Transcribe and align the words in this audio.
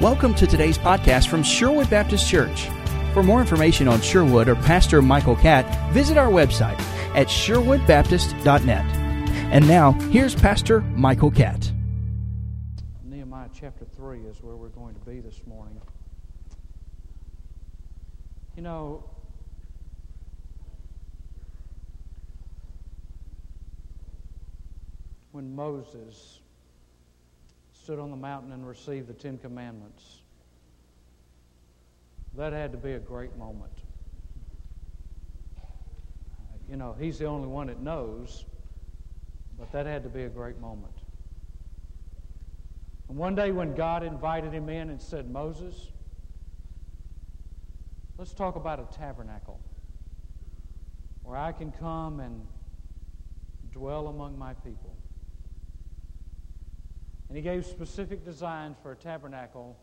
Welcome 0.00 0.34
to 0.36 0.46
today's 0.46 0.78
podcast 0.78 1.28
from 1.28 1.42
Sherwood 1.42 1.90
Baptist 1.90 2.26
Church. 2.26 2.70
For 3.12 3.22
more 3.22 3.38
information 3.38 3.86
on 3.86 4.00
Sherwood 4.00 4.48
or 4.48 4.54
Pastor 4.54 5.02
Michael 5.02 5.36
Catt, 5.36 5.92
visit 5.92 6.16
our 6.16 6.30
website 6.30 6.80
at 7.14 7.26
sherwoodbaptist.net. 7.26 8.84
And 9.52 9.68
now, 9.68 9.92
here's 10.08 10.34
Pastor 10.34 10.80
Michael 10.80 11.30
Catt. 11.30 11.70
Nehemiah 13.04 13.50
chapter 13.52 13.84
3 13.94 14.20
is 14.20 14.42
where 14.42 14.56
we're 14.56 14.68
going 14.68 14.94
to 14.94 15.00
be 15.00 15.20
this 15.20 15.42
morning. 15.46 15.78
You 18.56 18.62
know, 18.62 19.04
when 25.32 25.54
Moses 25.54 26.39
stood 27.90 27.98
on 27.98 28.12
the 28.12 28.16
mountain 28.16 28.52
and 28.52 28.64
received 28.64 29.08
the 29.08 29.12
Ten 29.12 29.36
Commandments, 29.36 30.20
that 32.36 32.52
had 32.52 32.70
to 32.70 32.78
be 32.78 32.92
a 32.92 33.00
great 33.00 33.36
moment. 33.36 33.72
You 36.68 36.76
know, 36.76 36.94
he's 37.00 37.18
the 37.18 37.24
only 37.24 37.48
one 37.48 37.66
that 37.66 37.80
knows, 37.80 38.44
but 39.58 39.72
that 39.72 39.86
had 39.86 40.04
to 40.04 40.08
be 40.08 40.22
a 40.22 40.28
great 40.28 40.60
moment. 40.60 40.94
And 43.08 43.18
one 43.18 43.34
day 43.34 43.50
when 43.50 43.74
God 43.74 44.04
invited 44.04 44.52
him 44.52 44.68
in 44.68 44.90
and 44.90 45.02
said, 45.02 45.28
Moses, 45.28 45.88
let's 48.18 48.32
talk 48.32 48.54
about 48.54 48.78
a 48.78 48.96
tabernacle 48.96 49.58
where 51.24 51.36
I 51.36 51.50
can 51.50 51.72
come 51.72 52.20
and 52.20 52.46
dwell 53.72 54.06
among 54.06 54.38
my 54.38 54.54
people. 54.54 54.89
And 57.30 57.36
he 57.36 57.42
gave 57.44 57.64
specific 57.64 58.24
designs 58.24 58.76
for 58.82 58.90
a 58.90 58.96
tabernacle. 58.96 59.78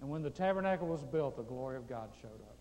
And 0.00 0.08
when 0.08 0.22
the 0.22 0.30
tabernacle 0.30 0.88
was 0.88 1.04
built, 1.04 1.36
the 1.36 1.42
glory 1.42 1.76
of 1.76 1.86
God 1.86 2.08
showed 2.22 2.40
up. 2.40 2.56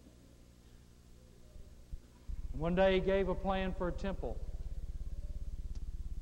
And 2.51 2.61
one 2.61 2.75
day 2.75 2.95
he 2.95 2.99
gave 2.99 3.29
a 3.29 3.35
plan 3.35 3.73
for 3.77 3.88
a 3.88 3.94
temple. 3.94 4.38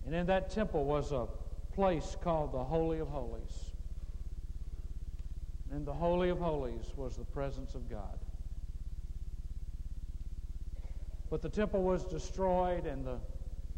And 0.05 0.13
in 0.13 0.27
that 0.27 0.51
temple 0.51 0.85
was 0.85 1.11
a 1.11 1.27
place 1.73 2.15
called 2.23 2.51
the 2.51 2.63
Holy 2.63 2.99
of 2.99 3.07
Holies. 3.07 3.71
And 5.71 5.79
in 5.79 5.85
the 5.85 5.93
Holy 5.93 6.29
of 6.29 6.37
Holies 6.37 6.85
was 6.95 7.17
the 7.17 7.23
presence 7.23 7.73
of 7.73 7.89
God. 7.89 8.19
But 11.31 11.41
the 11.41 11.49
temple 11.49 11.81
was 11.81 12.03
destroyed 12.03 12.85
and 12.85 13.03
the 13.03 13.17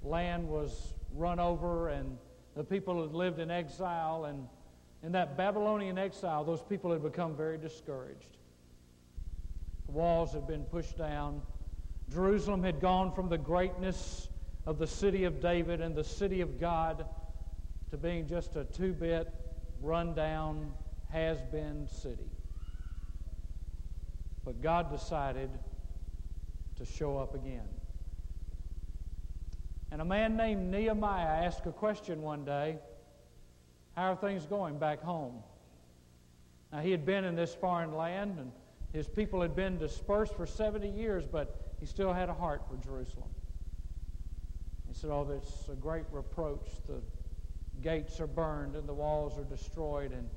land 0.02 0.50
was 0.50 0.94
run 1.14 1.40
over 1.40 1.88
and 1.88 2.18
the 2.56 2.64
people 2.64 3.02
had 3.02 3.14
lived 3.14 3.40
in 3.40 3.50
exile, 3.50 4.26
and 4.26 4.48
in 5.04 5.12
that 5.14 5.36
Babylonian 5.36 5.98
exile, 5.98 6.44
those 6.44 6.62
people 6.62 6.92
had 6.92 7.02
become 7.02 7.36
very 7.36 7.58
discouraged. 7.58 8.38
The 9.88 9.92
walls 9.92 10.34
had 10.34 10.48
been 10.48 10.64
pushed 10.64 10.98
down. 10.98 11.42
Jerusalem 12.12 12.64
had 12.64 12.80
gone 12.80 13.12
from 13.12 13.30
the 13.30 13.38
greatness 13.38 14.30
of 14.66 14.78
the 14.78 14.88
city 14.88 15.24
of 15.24 15.42
David 15.42 15.82
and 15.82 15.96
the 15.96 16.04
city 16.04 16.42
of 16.42 16.60
God 16.60 17.06
to 17.92 17.98
being 17.98 18.28
just 18.28 18.56
a 18.56 18.64
two 18.64 18.94
bit, 18.94 19.32
run 19.82 20.14
down, 20.14 20.74
has 21.12 21.42
been 21.52 21.88
city. 21.88 22.32
But 24.46 24.62
God 24.62 24.92
decided 24.92 25.50
to 26.78 26.86
show 26.86 27.18
up 27.18 27.36
again. 27.36 27.68
And 29.94 30.02
a 30.02 30.06
man 30.06 30.36
named 30.36 30.72
Nehemiah 30.72 31.46
asked 31.46 31.68
a 31.68 31.72
question 31.72 32.24
one 32.24 32.44
day 32.44 32.80
How 33.96 34.14
are 34.14 34.16
things 34.16 34.48
going 34.48 34.80
back 34.80 35.04
home? 35.04 35.44
Now, 36.72 36.80
he 36.80 36.90
had 36.90 37.06
been 37.06 37.24
in 37.24 37.36
this 37.36 37.54
foreign 37.54 37.96
land, 37.96 38.40
and 38.40 38.52
his 38.92 39.08
people 39.08 39.40
had 39.40 39.56
been 39.56 39.78
dispersed 39.78 40.34
for 40.34 40.48
70 40.48 40.90
years, 40.90 41.28
but 41.28 41.76
he 41.80 41.86
still 41.86 42.12
had 42.12 42.28
a 42.28 42.34
heart 42.34 42.64
for 42.68 42.76
Jerusalem. 42.84 43.30
He 44.88 44.96
said, 44.96 45.12
Oh, 45.12 45.30
it's 45.30 45.70
a 45.70 45.76
great 45.76 46.06
reproach. 46.12 46.70
The 46.88 47.00
gates 47.84 48.20
are 48.20 48.26
burned 48.26 48.76
and 48.76 48.90
the 48.90 48.96
walls 48.96 49.38
are 49.38 49.44
destroyed. 49.44 50.12
And 50.12 50.28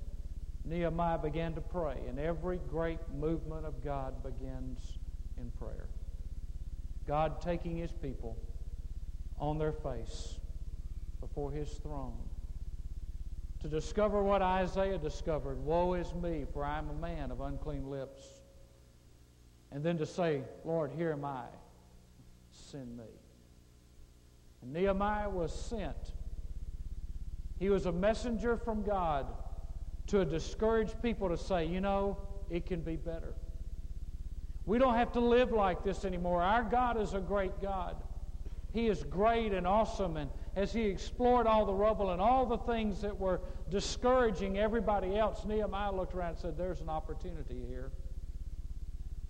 Nehemiah 0.67 1.17
began 1.17 1.55
to 1.55 1.63
pray, 1.63 1.97
and 2.07 2.19
every 2.19 2.61
great 2.69 3.01
movement 3.19 3.65
of 3.65 3.83
God 3.83 4.23
begins 4.23 4.99
in 5.39 5.51
prayer. 5.53 5.89
God 7.07 7.41
taking 7.41 7.79
his 7.79 7.91
people 7.91 8.37
on 9.39 9.59
their 9.59 9.73
face 9.73 10.39
before 11.21 11.51
his 11.51 11.71
throne 11.83 12.17
to 13.61 13.69
discover 13.69 14.23
what 14.23 14.43
Isaiah 14.43 14.99
discovered 14.99 15.59
Woe 15.65 15.95
is 15.95 16.15
me, 16.15 16.45
for 16.53 16.65
I 16.65 16.79
am 16.79 16.89
a 16.89 16.95
man 16.95 17.31
of 17.31 17.41
unclean 17.41 17.91
lips. 17.91 18.23
And 19.73 19.83
then 19.83 19.99
to 19.99 20.07
say, 20.07 20.43
Lord, 20.65 20.93
here 20.97 21.13
am 21.13 21.25
I, 21.25 21.47
send 22.53 22.97
me. 22.97 23.05
And 24.63 24.73
Nehemiah 24.73 25.29
was 25.29 25.53
sent. 25.53 25.97
He 27.59 27.69
was 27.69 27.87
a 27.87 27.93
messenger 27.93 28.57
from 28.57 28.83
God 28.83 29.27
to 30.09 30.21
a 30.21 30.25
discouraged 30.25 31.03
people 31.03 31.29
to 31.29 31.37
say, 31.37 31.67
you 31.67 31.81
know, 31.81 32.17
it 32.49 32.67
can 32.67 32.81
be 32.81 32.97
better. 32.97 33.35
We 34.65 34.79
don't 34.79 34.95
have 34.95 35.13
to 35.13 35.21
live 35.21 35.53
like 35.53 35.83
this 35.83 36.05
anymore. 36.05 36.43
Our 36.43 36.63
God 36.63 37.01
is 37.01 37.15
a 37.15 37.21
great 37.21 37.61
God. 37.61 37.97
He 38.77 38.89
is 38.89 39.05
great 39.05 39.55
and 39.55 39.67
awesome. 39.67 40.19
And 40.19 40.31
as 40.55 40.71
he 40.71 40.83
explored 40.83 41.47
all 41.47 41.65
the 41.65 41.73
rubble 41.73 42.11
and 42.11 42.21
all 42.21 42.45
the 42.45 42.59
things 42.59 43.01
that 43.01 43.19
were 43.19 43.41
discouraging 43.71 44.59
everybody 44.59 45.17
else, 45.17 45.47
Nehemiah 45.47 45.95
looked 45.95 46.15
around 46.15 46.33
and 46.33 46.39
said, 46.39 46.59
There's 46.59 46.83
an 46.83 46.91
opportunity 46.91 47.65
here. 47.67 47.91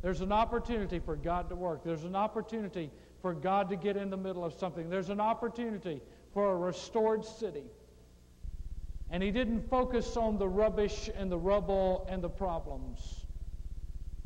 There's 0.03 0.21
an 0.21 0.33
opportunity 0.33 0.99
for 0.99 1.15
God 1.15 1.49
to 1.51 1.55
work. 1.55 1.85
There's 1.85 2.03
an 2.03 2.17
opportunity 2.17 2.91
for 3.23 3.35
God 3.35 3.69
to 3.69 3.77
get 3.77 3.97
in 3.97 4.11
the 4.11 4.17
middle 4.17 4.45
of 4.45 4.53
something. 4.53 4.91
There's 4.91 5.11
an 5.11 5.21
opportunity 5.21 6.03
for 6.35 6.51
a 6.51 6.57
restored 6.57 7.25
city. 7.25 7.67
And 9.11 9.23
he 9.23 9.31
didn't 9.31 9.71
focus 9.71 10.17
on 10.17 10.39
the 10.39 10.49
rubbish 10.49 11.09
and 11.17 11.31
the 11.31 11.39
rubble 11.39 12.05
and 12.11 12.21
the 12.21 12.29
problems. 12.29 13.27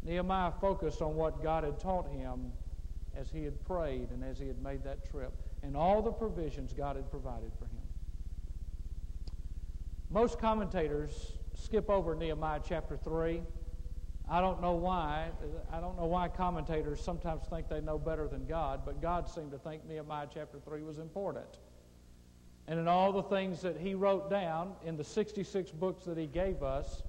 Nehemiah 0.03 0.53
focused 0.63 1.03
on 1.03 1.15
what 1.15 1.43
God 1.43 1.65
had 1.65 1.79
taught 1.79 2.09
him 2.09 2.53
as 3.17 3.31
he 3.31 3.45
had 3.45 3.63
prayed 3.65 4.11
and 4.11 4.25
as 4.25 4.39
he 4.39 4.47
had 4.47 4.63
made 4.63 4.83
that 4.85 5.09
trip, 5.11 5.33
and 5.63 5.77
all 5.77 6.03
the 6.03 6.13
provisions 6.13 6.73
God 6.73 6.97
had 6.97 7.11
provided 7.11 7.53
for 7.59 7.65
him. 7.67 7.83
Most 10.11 10.39
commentators 10.39 11.33
skip 11.55 11.89
over 11.89 12.15
Nehemiah 12.15 12.61
chapter 12.67 12.97
3. 12.97 13.43
I 14.29 14.41
don't 14.41 14.61
know 14.61 14.73
why. 14.73 15.29
I 15.73 15.81
don't 15.81 15.97
know 15.97 16.07
why 16.07 16.29
commentators 16.29 17.01
sometimes 17.01 17.43
think 17.49 17.69
they 17.69 17.81
know 17.81 17.99
better 17.99 18.29
than 18.29 18.47
God, 18.47 18.83
but 18.85 19.01
God 19.03 19.29
seemed 19.29 19.51
to 19.53 19.59
think 19.59 19.87
Nehemiah 19.87 20.27
chapter 20.33 20.59
3 20.59 20.83
was 20.83 20.99
important. 20.99 21.59
And 22.67 22.79
in 22.79 22.87
all 22.87 23.13
the 23.13 23.23
things 23.25 23.61
that 23.63 23.77
he 23.77 23.95
wrote 23.95 24.31
down 24.31 24.75
in 24.85 24.97
the 24.97 25.05
66 25.05 25.73
books 25.73 26.05
that 26.05 26.17
he 26.17 26.27
gave 26.27 26.63
us, 26.63 27.03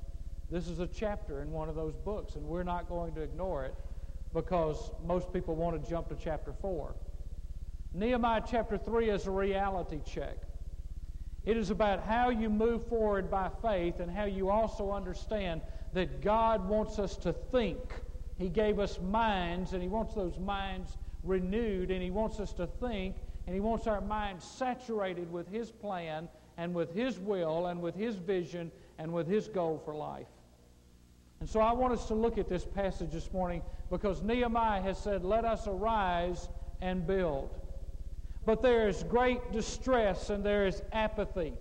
this 0.49 0.67
is 0.67 0.79
a 0.79 0.87
chapter 0.87 1.41
in 1.41 1.51
one 1.51 1.69
of 1.69 1.75
those 1.75 1.95
books, 1.95 2.35
and 2.35 2.43
we're 2.45 2.63
not 2.63 2.89
going 2.89 3.13
to 3.13 3.21
ignore 3.21 3.65
it 3.65 3.75
because 4.33 4.91
most 5.05 5.31
people 5.33 5.55
want 5.55 5.81
to 5.81 5.89
jump 5.89 6.09
to 6.09 6.15
chapter 6.15 6.53
4. 6.53 6.95
Nehemiah 7.93 8.41
chapter 8.49 8.77
3 8.77 9.09
is 9.09 9.27
a 9.27 9.31
reality 9.31 9.99
check. 10.05 10.37
It 11.43 11.57
is 11.57 11.71
about 11.71 12.03
how 12.03 12.29
you 12.29 12.49
move 12.49 12.87
forward 12.87 13.29
by 13.29 13.49
faith 13.61 13.99
and 13.99 14.11
how 14.11 14.25
you 14.25 14.49
also 14.49 14.91
understand 14.91 15.61
that 15.93 16.21
God 16.21 16.67
wants 16.69 16.99
us 16.99 17.17
to 17.17 17.33
think. 17.33 17.79
He 18.37 18.47
gave 18.47 18.79
us 18.79 18.99
minds, 18.99 19.73
and 19.73 19.81
He 19.81 19.89
wants 19.89 20.13
those 20.13 20.39
minds 20.39 20.97
renewed, 21.23 21.91
and 21.91 22.01
He 22.01 22.11
wants 22.11 22.39
us 22.39 22.53
to 22.53 22.67
think, 22.67 23.15
and 23.45 23.53
He 23.53 23.59
wants 23.59 23.87
our 23.87 24.01
minds 24.01 24.45
saturated 24.45 25.31
with 25.31 25.47
His 25.51 25.71
plan 25.71 26.29
and 26.57 26.73
with 26.73 26.93
His 26.93 27.19
will 27.19 27.67
and 27.67 27.81
with 27.81 27.95
His 27.95 28.15
vision 28.15 28.71
and 28.97 29.11
with 29.11 29.27
His 29.27 29.47
goal 29.47 29.81
for 29.83 29.95
life. 29.95 30.27
And 31.41 31.49
so 31.49 31.59
I 31.59 31.73
want 31.73 31.91
us 31.91 32.05
to 32.05 32.13
look 32.13 32.37
at 32.37 32.47
this 32.47 32.63
passage 32.63 33.11
this 33.11 33.33
morning 33.33 33.63
because 33.89 34.21
Nehemiah 34.21 34.79
has 34.81 34.99
said, 34.99 35.25
Let 35.25 35.43
us 35.43 35.67
arise 35.67 36.47
and 36.81 37.05
build. 37.05 37.49
But 38.45 38.61
there 38.61 38.87
is 38.87 39.01
great 39.03 39.51
distress 39.51 40.29
and 40.29 40.43
there 40.43 40.67
is 40.67 40.83
apathy 40.93 41.53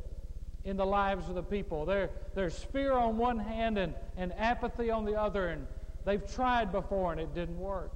in 0.64 0.76
the 0.76 0.84
lives 0.84 1.30
of 1.30 1.34
the 1.34 1.42
people. 1.42 1.86
There, 1.86 2.10
there's 2.34 2.62
fear 2.62 2.92
on 2.92 3.16
one 3.16 3.38
hand 3.38 3.78
and, 3.78 3.94
and 4.18 4.34
apathy 4.36 4.90
on 4.90 5.06
the 5.06 5.18
other, 5.18 5.48
and 5.48 5.66
they've 6.04 6.30
tried 6.30 6.72
before 6.72 7.12
and 7.12 7.20
it 7.20 7.34
didn't 7.34 7.58
work. 7.58 7.92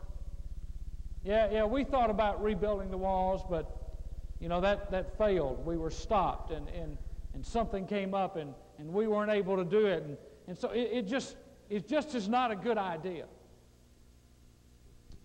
Yeah, 1.22 1.50
yeah, 1.50 1.64
we 1.64 1.84
thought 1.84 2.08
about 2.08 2.42
rebuilding 2.42 2.90
the 2.90 2.96
walls, 2.96 3.42
but 3.48 3.94
you 4.40 4.48
know 4.48 4.62
that, 4.62 4.90
that 4.90 5.18
failed. 5.18 5.64
We 5.66 5.76
were 5.76 5.90
stopped 5.90 6.50
and, 6.50 6.66
and, 6.70 6.96
and 7.34 7.44
something 7.44 7.86
came 7.86 8.14
up 8.14 8.36
and, 8.36 8.54
and 8.78 8.90
we 8.90 9.06
weren't 9.06 9.30
able 9.30 9.58
to 9.58 9.64
do 9.64 9.84
it. 9.84 10.02
And, 10.02 10.16
and 10.48 10.58
so 10.58 10.70
it, 10.70 10.88
it 10.92 11.06
just 11.06 11.36
it 11.74 11.88
just 11.88 12.14
is 12.14 12.28
not 12.28 12.52
a 12.52 12.56
good 12.56 12.78
idea. 12.78 13.24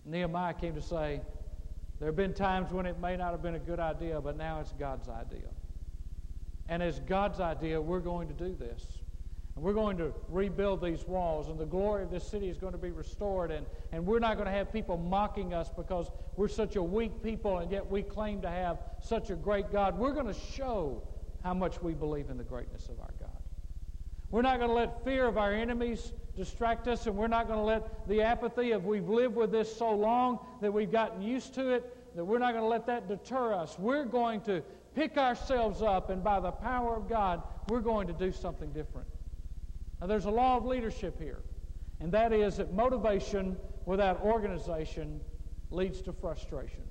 Nehemiah 0.04 0.56
came 0.56 0.74
to 0.74 0.82
say, 0.82 1.22
there 2.00 2.08
have 2.08 2.16
been 2.16 2.34
times 2.34 2.72
when 2.72 2.88
it 2.88 3.00
may 3.00 3.16
not 3.16 3.32
have 3.34 3.44
been 3.44 3.54
a 3.54 3.60
good 3.60 3.80
idea, 3.80 4.20
but 4.20 4.36
now 4.36 4.60
it's 4.60 4.74
God's 4.74 5.08
idea. 5.08 5.50
And 6.68 6.82
as 6.82 7.02
God's 7.02 7.40
idea, 7.40 7.80
we're 7.80 8.00
going 8.00 8.28
to 8.30 8.34
do 8.34 8.56
this. 8.56 8.84
And 9.56 9.64
we're 9.64 9.74
going 9.74 9.96
to 9.98 10.12
rebuild 10.28 10.82
these 10.82 11.06
walls, 11.06 11.50
and 11.50 11.60
the 11.60 11.68
glory 11.68 12.02
of 12.02 12.10
this 12.10 12.28
city 12.28 12.50
is 12.50 12.58
going 12.58 12.74
to 12.74 12.80
be 12.80 12.90
restored. 12.90 13.52
And, 13.52 13.68
and 13.92 14.04
we're 14.04 14.18
not 14.18 14.38
going 14.38 14.48
to 14.48 14.52
have 14.52 14.74
people 14.74 14.98
mocking 14.98 15.54
us 15.54 15.70
because 15.70 16.10
we're 16.36 16.48
such 16.48 16.78
a 16.78 16.82
weak 16.82 17.22
people, 17.22 17.60
and 17.60 17.72
yet 17.72 17.88
we 17.88 18.02
claim 18.02 18.42
to 18.42 18.50
have 18.50 18.80
such 19.04 19.30
a 19.30 19.36
great 19.36 19.72
God. 19.72 20.00
We're 20.00 20.14
going 20.14 20.34
to 20.34 20.40
show 20.56 21.04
how 21.44 21.54
much 21.54 21.80
we 21.84 21.94
believe 21.94 22.32
in 22.32 22.38
the 22.38 22.44
greatness 22.44 22.90
of 22.90 23.00
our 23.00 23.14
God. 23.19 23.19
We're 24.32 24.44
not 24.44 24.58
going 24.58 24.70
to 24.70 24.76
let 24.76 25.04
fear 25.04 25.26
of 25.28 25.38
our 25.38 25.54
enemies 25.54 26.14
distract 26.36 26.88
us, 26.88 27.08
and 27.08 27.16
we're 27.16 27.28
not 27.28 27.48
going 27.48 27.60
to 27.60 27.66
let 27.66 28.08
the 28.08 28.22
apathy 28.22 28.72
of 28.72 28.86
we've 28.86 29.10
lived 29.10 29.36
with 29.36 29.52
this 29.52 29.76
so 29.76 29.92
long 29.92 30.40
that 30.62 30.72
we've 30.72 30.92
gotten 30.92 31.22
used 31.22 31.56
to 31.56 31.70
it, 31.72 32.16
that 32.16 32.24
we're 32.24 32.40
not 32.40 32.52
going 32.52 32.64
to 32.64 32.70
let 32.70 32.86
that 32.88 33.08
deter 33.08 33.54
us. 33.54 33.78
We're 33.80 34.06
going 34.06 34.42
to 34.42 34.62
pick 34.96 35.18
ourselves 35.18 35.82
up, 35.82 36.10
and 36.10 36.24
by 36.24 36.40
the 36.40 36.52
power 36.52 36.96
of 36.96 37.10
God, 37.10 37.42
we're 37.70 37.82
going 37.82 38.08
to 38.08 38.14
do 38.14 38.32
something 38.32 38.72
different. 38.72 39.08
Now, 40.00 40.08
there's 40.08 40.26
a 40.26 40.32
law 40.32 40.58
of 40.58 40.66
leadership 40.66 41.20
here, 41.20 41.42
and 42.00 42.12
that 42.12 42.32
is 42.32 42.58
that 42.58 42.74
motivation 42.74 43.58
without 43.86 44.22
organization 44.22 45.20
leads 45.72 46.02
to 46.04 46.14
frustration. 46.14 46.84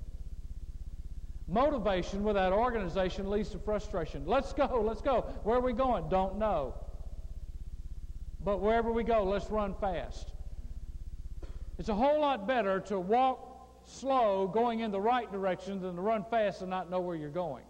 Motivation 1.47 2.23
without 2.23 2.53
organization 2.53 3.29
leads 3.29 3.49
to 3.49 3.59
frustration. 3.59 4.23
Let's 4.25 4.53
go, 4.53 4.83
let's 4.85 5.01
go. 5.01 5.21
Where 5.43 5.57
are 5.57 5.61
we 5.61 5.73
going? 5.73 6.07
Don't 6.09 6.37
know. 6.37 6.75
But 8.43 8.61
wherever 8.61 8.91
we 8.91 9.03
go, 9.03 9.23
let's 9.23 9.49
run 9.49 9.73
fast. 9.75 10.31
It's 11.77 11.89
a 11.89 11.95
whole 11.95 12.19
lot 12.19 12.47
better 12.47 12.79
to 12.81 12.99
walk 12.99 13.45
slow, 13.85 14.47
going 14.47 14.81
in 14.81 14.91
the 14.91 14.99
right 14.99 15.31
direction, 15.31 15.81
than 15.81 15.95
to 15.95 16.01
run 16.01 16.25
fast 16.29 16.61
and 16.61 16.69
not 16.69 16.89
know 16.89 16.99
where 16.99 17.15
you're 17.15 17.29
going. 17.29 17.63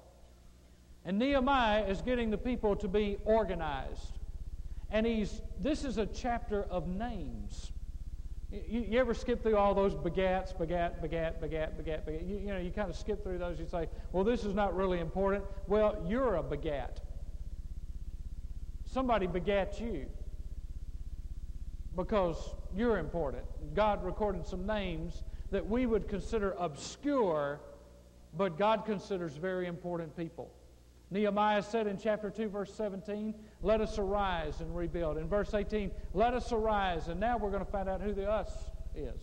And 1.05 1.17
Nehemiah 1.17 1.85
is 1.85 2.01
getting 2.01 2.29
the 2.29 2.37
people 2.37 2.75
to 2.77 2.87
be 2.87 3.17
organized. 3.23 4.19
And 4.91 5.05
he's, 5.05 5.41
this 5.59 5.85
is 5.85 5.97
a 5.97 6.05
chapter 6.05 6.63
of 6.63 6.87
names. 6.87 7.71
You, 8.51 8.85
you, 8.89 8.99
ever 8.99 9.13
skip 9.13 9.43
through 9.43 9.57
all 9.57 9.75
those 9.75 9.93
begats, 9.93 10.57
begat, 10.57 11.01
begat, 11.01 11.39
begat, 11.39 11.77
begat, 11.77 12.05
begat? 12.05 12.23
You, 12.23 12.37
you 12.37 12.47
know, 12.47 12.57
you 12.57 12.71
kind 12.71 12.89
of 12.89 12.95
skip 12.95 13.23
through 13.23 13.37
those. 13.37 13.59
You 13.59 13.67
say, 13.67 13.87
well, 14.11 14.23
this 14.23 14.43
is 14.43 14.55
not 14.55 14.75
really 14.75 14.99
important. 14.99 15.45
Well, 15.67 16.03
you're 16.07 16.35
a 16.35 16.43
begat. 16.43 16.99
Somebody 18.87 19.27
begat 19.27 19.79
you 19.79 20.07
because 21.99 22.55
you're 22.73 22.97
important. 22.97 23.43
God 23.75 24.05
recorded 24.05 24.45
some 24.47 24.65
names 24.65 25.23
that 25.51 25.67
we 25.67 25.85
would 25.85 26.07
consider 26.07 26.55
obscure, 26.57 27.59
but 28.37 28.57
God 28.57 28.85
considers 28.85 29.33
very 29.35 29.67
important 29.67 30.15
people. 30.15 30.49
Nehemiah 31.11 31.61
said 31.61 31.87
in 31.87 31.97
chapter 31.97 32.29
2, 32.29 32.47
verse 32.47 32.73
17, 32.73 33.33
Let 33.61 33.81
us 33.81 33.99
arise 33.99 34.61
and 34.61 34.73
rebuild. 34.73 35.17
In 35.17 35.27
verse 35.27 35.53
18, 35.53 35.91
Let 36.13 36.33
us 36.33 36.53
arise. 36.53 37.09
And 37.09 37.19
now 37.19 37.37
we're 37.37 37.51
going 37.51 37.65
to 37.65 37.71
find 37.71 37.89
out 37.89 37.99
who 37.99 38.13
the 38.13 38.29
us 38.29 38.69
is. 38.95 39.19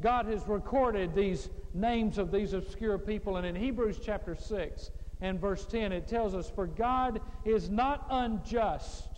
God 0.00 0.26
has 0.26 0.48
recorded 0.48 1.14
these 1.14 1.48
names 1.74 2.18
of 2.18 2.32
these 2.32 2.54
obscure 2.54 2.98
people. 2.98 3.36
And 3.36 3.46
in 3.46 3.54
Hebrews 3.54 4.00
chapter 4.02 4.34
6 4.34 4.90
and 5.20 5.40
verse 5.40 5.64
10, 5.66 5.92
it 5.92 6.08
tells 6.08 6.34
us, 6.34 6.50
For 6.50 6.66
God 6.66 7.20
is 7.44 7.70
not 7.70 8.04
unjust 8.10 9.15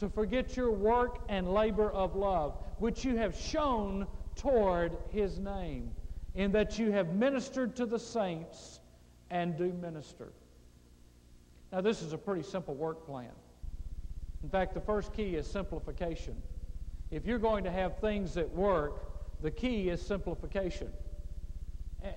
to 0.00 0.08
forget 0.08 0.56
your 0.56 0.70
work 0.70 1.18
and 1.28 1.52
labor 1.52 1.90
of 1.90 2.16
love, 2.16 2.56
which 2.78 3.04
you 3.04 3.16
have 3.16 3.36
shown 3.36 4.06
toward 4.34 4.96
his 5.10 5.38
name, 5.38 5.90
in 6.34 6.50
that 6.52 6.78
you 6.78 6.90
have 6.90 7.14
ministered 7.14 7.76
to 7.76 7.86
the 7.86 7.98
saints 7.98 8.80
and 9.30 9.56
do 9.56 9.72
minister. 9.74 10.32
Now, 11.70 11.80
this 11.80 12.02
is 12.02 12.12
a 12.12 12.18
pretty 12.18 12.42
simple 12.42 12.74
work 12.74 13.06
plan. 13.06 13.30
In 14.42 14.48
fact, 14.48 14.74
the 14.74 14.80
first 14.80 15.12
key 15.12 15.36
is 15.36 15.46
simplification. 15.46 16.34
If 17.10 17.26
you're 17.26 17.38
going 17.38 17.64
to 17.64 17.70
have 17.70 17.98
things 17.98 18.34
that 18.34 18.50
work, 18.50 19.42
the 19.42 19.50
key 19.50 19.90
is 19.90 20.00
simplification. 20.00 20.88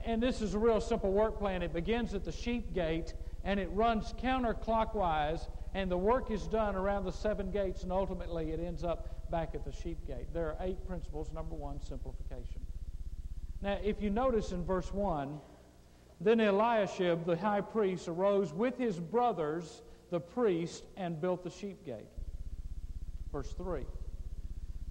And 0.06 0.24
this 0.24 0.42
is 0.42 0.54
a 0.54 0.60
real 0.60 0.80
simple 0.80 1.12
work 1.12 1.38
plan. 1.38 1.62
It 1.62 1.74
begins 1.74 2.14
at 2.14 2.24
the 2.24 2.32
sheep 2.32 2.74
gate 2.74 3.14
and 3.44 3.60
it 3.60 3.70
runs 3.74 4.14
counterclockwise, 4.14 5.48
and 5.74 5.90
the 5.90 5.98
work 5.98 6.30
is 6.30 6.48
done 6.48 6.76
around 6.76 7.06
the 7.06 7.12
seven 7.12 7.52
gates, 7.52 7.84
and 7.84 7.92
ultimately 7.92 8.52
it 8.52 8.60
ends 8.60 8.84
up 8.84 9.30
back 9.32 9.56
at 9.56 9.66
the 9.66 9.72
sheep 9.72 10.06
gate. 10.06 10.28
There 10.34 10.48
are 10.48 10.58
eight 10.62 10.86
principles. 10.88 11.32
Number 11.34 11.56
one, 11.56 11.80
simplification. 11.82 12.62
Now, 13.62 13.80
if 13.84 14.02
you 14.02 14.10
notice 14.10 14.52
in 14.52 14.64
verse 14.64 14.94
1, 14.94 15.40
then 16.22 16.40
Eliashib, 16.40 17.26
the 17.26 17.36
high 17.36 17.62
priest, 17.62 18.08
arose 18.08 18.54
with 18.54 18.78
his 18.78 19.00
brothers, 19.00 19.82
the 20.12 20.20
priest, 20.20 20.84
and 20.98 21.20
built 21.20 21.44
the 21.44 21.50
sheep 21.50 21.86
gate. 21.86 22.10
Verse 23.32 23.52
3. 23.54 23.86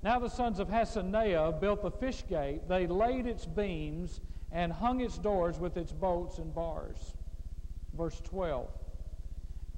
Now 0.03 0.19
the 0.19 0.29
sons 0.29 0.59
of 0.59 0.69
Hassenaah 0.69 1.61
built 1.61 1.83
the 1.83 1.91
fish 1.91 2.25
gate. 2.29 2.69
They 2.69 2.89
laid 2.89 3.27
its 3.27 3.47
beams 3.47 4.21
and 4.51 4.73
hung 4.73 5.01
its 5.01 5.17
doors 5.17 5.61
with 5.61 5.77
its 5.77 5.93
bolts 5.93 6.39
and 6.39 6.53
bars. 6.53 7.15
Verse 7.97 8.21
12. 8.25 8.69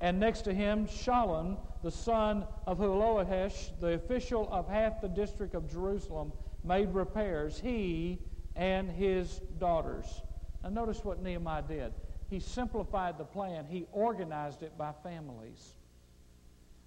And 0.00 0.20
next 0.20 0.42
to 0.42 0.54
him, 0.54 0.86
Shallum, 0.86 1.56
the 1.82 1.90
son 1.90 2.44
of 2.66 2.78
Hallohesh, 2.78 3.70
the 3.80 3.94
official 3.94 4.48
of 4.50 4.68
half 4.68 5.00
the 5.00 5.08
district 5.08 5.54
of 5.54 5.70
Jerusalem, 5.70 6.32
made 6.64 6.92
repairs, 6.92 7.60
he 7.60 8.18
and 8.56 8.90
his 8.90 9.40
daughters. 9.58 10.22
Now, 10.62 10.70
notice 10.70 11.04
what 11.04 11.22
Nehemiah 11.22 11.62
did. 11.66 11.92
He 12.30 12.40
simplified 12.40 13.18
the 13.18 13.24
plan, 13.24 13.66
he 13.68 13.86
organized 13.92 14.62
it 14.62 14.76
by 14.78 14.92
families. 15.02 15.74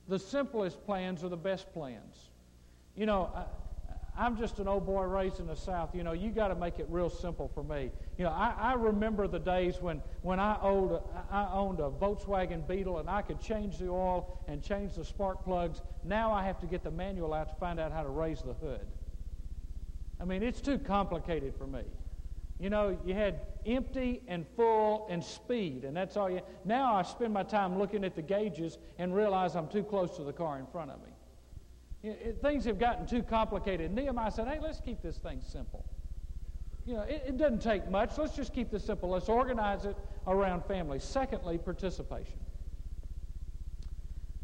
The 0.08 0.20
simplest 0.20 0.84
plans 0.86 1.24
are 1.24 1.30
the 1.30 1.38
best 1.38 1.72
plans. 1.74 2.30
You 2.96 3.06
know, 3.06 3.30
am 4.26 4.38
just 4.38 4.60
an 4.60 4.68
old 4.68 4.86
boy 4.86 5.04
raised 5.04 5.40
in 5.40 5.48
the 5.48 5.56
South. 5.56 5.94
You 5.94 6.04
know, 6.04 6.14
you 6.14 6.32
got 6.32 6.48
to 6.48 6.56
make 6.56 6.80
it 6.80 6.88
real 6.90 7.10
simple 7.10 7.48
for 7.54 7.64
me. 7.64 7.92
You 8.18 8.26
know, 8.26 8.32
I, 8.32 8.54
I 8.58 8.74
remember 8.74 9.28
the 9.28 9.40
days 9.40 9.82
when, 9.82 10.02
when 10.24 10.40
I, 10.40 10.58
owned 10.62 11.00
owned 11.32 11.80
a 11.80 11.90
Volkswagen 11.90 12.68
Beetle 12.68 12.98
and 12.98 13.10
I 13.10 13.22
could 13.22 13.40
change 13.40 13.78
the 13.78 13.90
oil 13.90 14.40
and 14.48 14.64
change 14.64 14.96
the 14.96 15.06
spark 15.06 15.44
plugs. 15.44 15.82
Now 16.04 16.32
I 16.32 16.44
have 16.44 16.60
to 16.62 16.66
get 16.66 16.84
the 16.84 16.92
manual 16.92 17.34
out 17.34 17.50
to 17.50 17.56
find 17.56 17.80
out 17.80 17.92
how 17.92 18.02
to 18.02 18.10
raise 18.10 18.42
the 18.42 18.54
hood. 18.54 18.86
I 20.20 20.26
mean, 20.26 20.42
it's 20.42 20.62
too 20.62 20.80
complicated 20.80 21.54
for 21.56 21.68
me. 21.68 21.84
You 22.60 22.72
know, 22.72 22.98
you 23.06 23.14
had 23.14 23.42
empty 23.68 24.24
and 24.28 24.46
full 24.56 25.06
and 25.12 25.24
speed, 25.24 25.84
and 25.84 25.96
that's 25.96 26.18
all 26.18 26.30
you. 26.30 26.42
Now 26.66 26.96
I 26.96 27.04
spend 27.04 27.34
my 27.34 27.44
time 27.44 27.78
looking 27.78 28.04
at 28.04 28.16
the 28.16 28.24
gauges 28.24 28.80
and 28.98 29.14
realize 29.16 29.56
I'm 29.56 29.68
too 29.68 29.84
close 29.84 30.16
to 30.18 30.24
the 30.24 30.34
car 30.34 30.58
in 30.58 30.66
front 30.66 30.90
of 30.90 30.98
me. 31.04 31.12
It, 32.04 32.08
it, 32.24 32.42
things 32.42 32.66
have 32.66 32.80
gotten 32.80 33.06
too 33.06 33.24
complicated. 33.24 33.94
Nehemiah 33.94 34.32
said, 34.32 34.48
"Hey, 34.48 34.60
let's 34.62 34.80
keep 34.80 35.02
this 35.02 35.18
thing 35.18 35.42
simple. 35.42 35.86
You 36.86 36.96
know, 36.96 37.02
it, 37.02 37.24
it 37.28 37.38
doesn't 37.38 37.62
take 37.62 37.90
much. 37.90 38.18
Let's 38.18 38.36
just 38.36 38.54
keep 38.54 38.70
this 38.72 38.86
simple. 38.86 39.10
Let's 39.10 39.30
organize 39.30 39.86
it 39.86 39.98
around 40.28 40.66
families." 40.66 41.04
Secondly, 41.04 41.58
participation. 41.58 42.40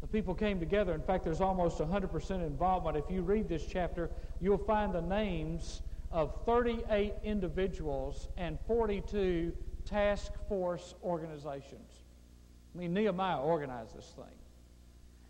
The 0.00 0.08
people 0.08 0.34
came 0.34 0.60
together. 0.60 0.94
In 0.94 1.02
fact, 1.02 1.24
there's 1.24 1.40
almost 1.40 1.78
100% 1.78 2.30
involvement. 2.46 2.96
If 2.96 3.10
you 3.10 3.22
read 3.22 3.48
this 3.48 3.64
chapter, 3.64 4.10
you'll 4.40 4.58
find 4.58 4.92
the 4.92 5.00
names 5.00 5.80
of 6.10 6.44
38 6.44 7.14
individuals 7.24 8.28
and 8.36 8.58
42 8.66 9.52
task 9.86 10.32
force 10.48 10.94
organizations. 11.02 12.02
I 12.74 12.78
mean, 12.78 12.92
Nehemiah 12.92 13.40
organized 13.40 13.96
this 13.96 14.12
thing. 14.14 14.24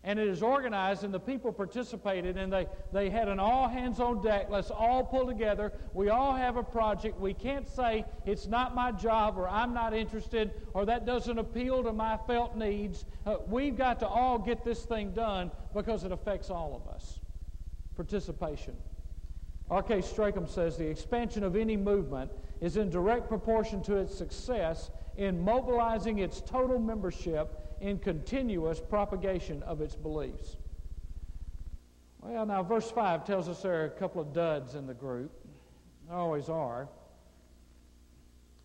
And 0.05 0.19
it 0.19 0.27
is 0.27 0.43
organized, 0.43 1.03
and 1.03 1.11
the 1.11 1.19
people 1.19 1.51
participated, 1.51 2.37
and 2.37 2.53
they, 2.53 2.67
they 2.93 3.09
had 3.09 3.27
an 3.27 3.39
all 3.39 3.67
hands 3.67 3.99
on 3.99 4.21
deck. 4.21 4.47
Let's 4.51 4.69
all 4.69 5.03
pull 5.03 5.25
together. 5.25 5.73
We 5.95 6.09
all 6.09 6.35
have 6.35 6.57
a 6.57 6.63
project. 6.63 7.19
We 7.19 7.33
can't 7.33 7.67
say 7.67 8.05
it's 8.23 8.45
not 8.45 8.75
my 8.75 8.91
job, 8.91 9.35
or 9.35 9.47
I'm 9.47 9.73
not 9.73 9.95
interested, 9.95 10.51
or 10.75 10.85
that 10.85 11.07
doesn't 11.07 11.39
appeal 11.39 11.83
to 11.83 11.91
my 11.91 12.19
felt 12.27 12.55
needs. 12.55 13.05
Uh, 13.25 13.37
we've 13.47 13.75
got 13.75 13.99
to 14.01 14.07
all 14.07 14.37
get 14.37 14.63
this 14.63 14.83
thing 14.83 15.09
done 15.09 15.49
because 15.73 16.03
it 16.03 16.11
affects 16.11 16.51
all 16.51 16.79
of 16.79 16.93
us. 16.93 17.19
Participation. 17.95 18.75
R.K. 19.71 20.01
Strachan 20.01 20.47
says 20.47 20.77
the 20.77 20.85
expansion 20.87 21.43
of 21.43 21.55
any 21.55 21.75
movement 21.75 22.29
is 22.61 22.77
in 22.77 22.91
direct 22.91 23.27
proportion 23.27 23.81
to 23.83 23.95
its 23.95 24.15
success 24.15 24.91
in 25.17 25.43
mobilizing 25.43 26.19
its 26.19 26.41
total 26.41 26.77
membership 26.77 27.64
in 27.81 27.99
continuous 27.99 28.79
propagation 28.79 29.63
of 29.63 29.81
its 29.81 29.95
beliefs. 29.95 30.57
Well, 32.21 32.45
now, 32.45 32.63
verse 32.63 32.89
5 32.89 33.23
tells 33.25 33.47
us 33.47 33.61
there 33.61 33.81
are 33.81 33.85
a 33.85 33.89
couple 33.89 34.21
of 34.21 34.33
duds 34.33 34.75
in 34.75 34.87
the 34.87 34.93
group. 34.93 35.31
There 36.07 36.17
always 36.17 36.49
are. 36.49 36.87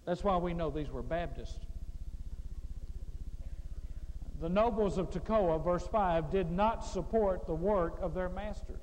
That's 0.06 0.24
why 0.24 0.36
we 0.38 0.54
know 0.54 0.70
these 0.70 0.90
were 0.90 1.02
Baptists. 1.02 1.66
The 4.40 4.48
nobles 4.48 4.96
of 4.96 5.10
Tekoa, 5.10 5.62
verse 5.62 5.86
5, 5.86 6.30
did 6.30 6.50
not 6.50 6.84
support 6.84 7.46
the 7.46 7.54
work 7.54 7.98
of 8.00 8.14
their 8.14 8.30
masters. 8.30 8.80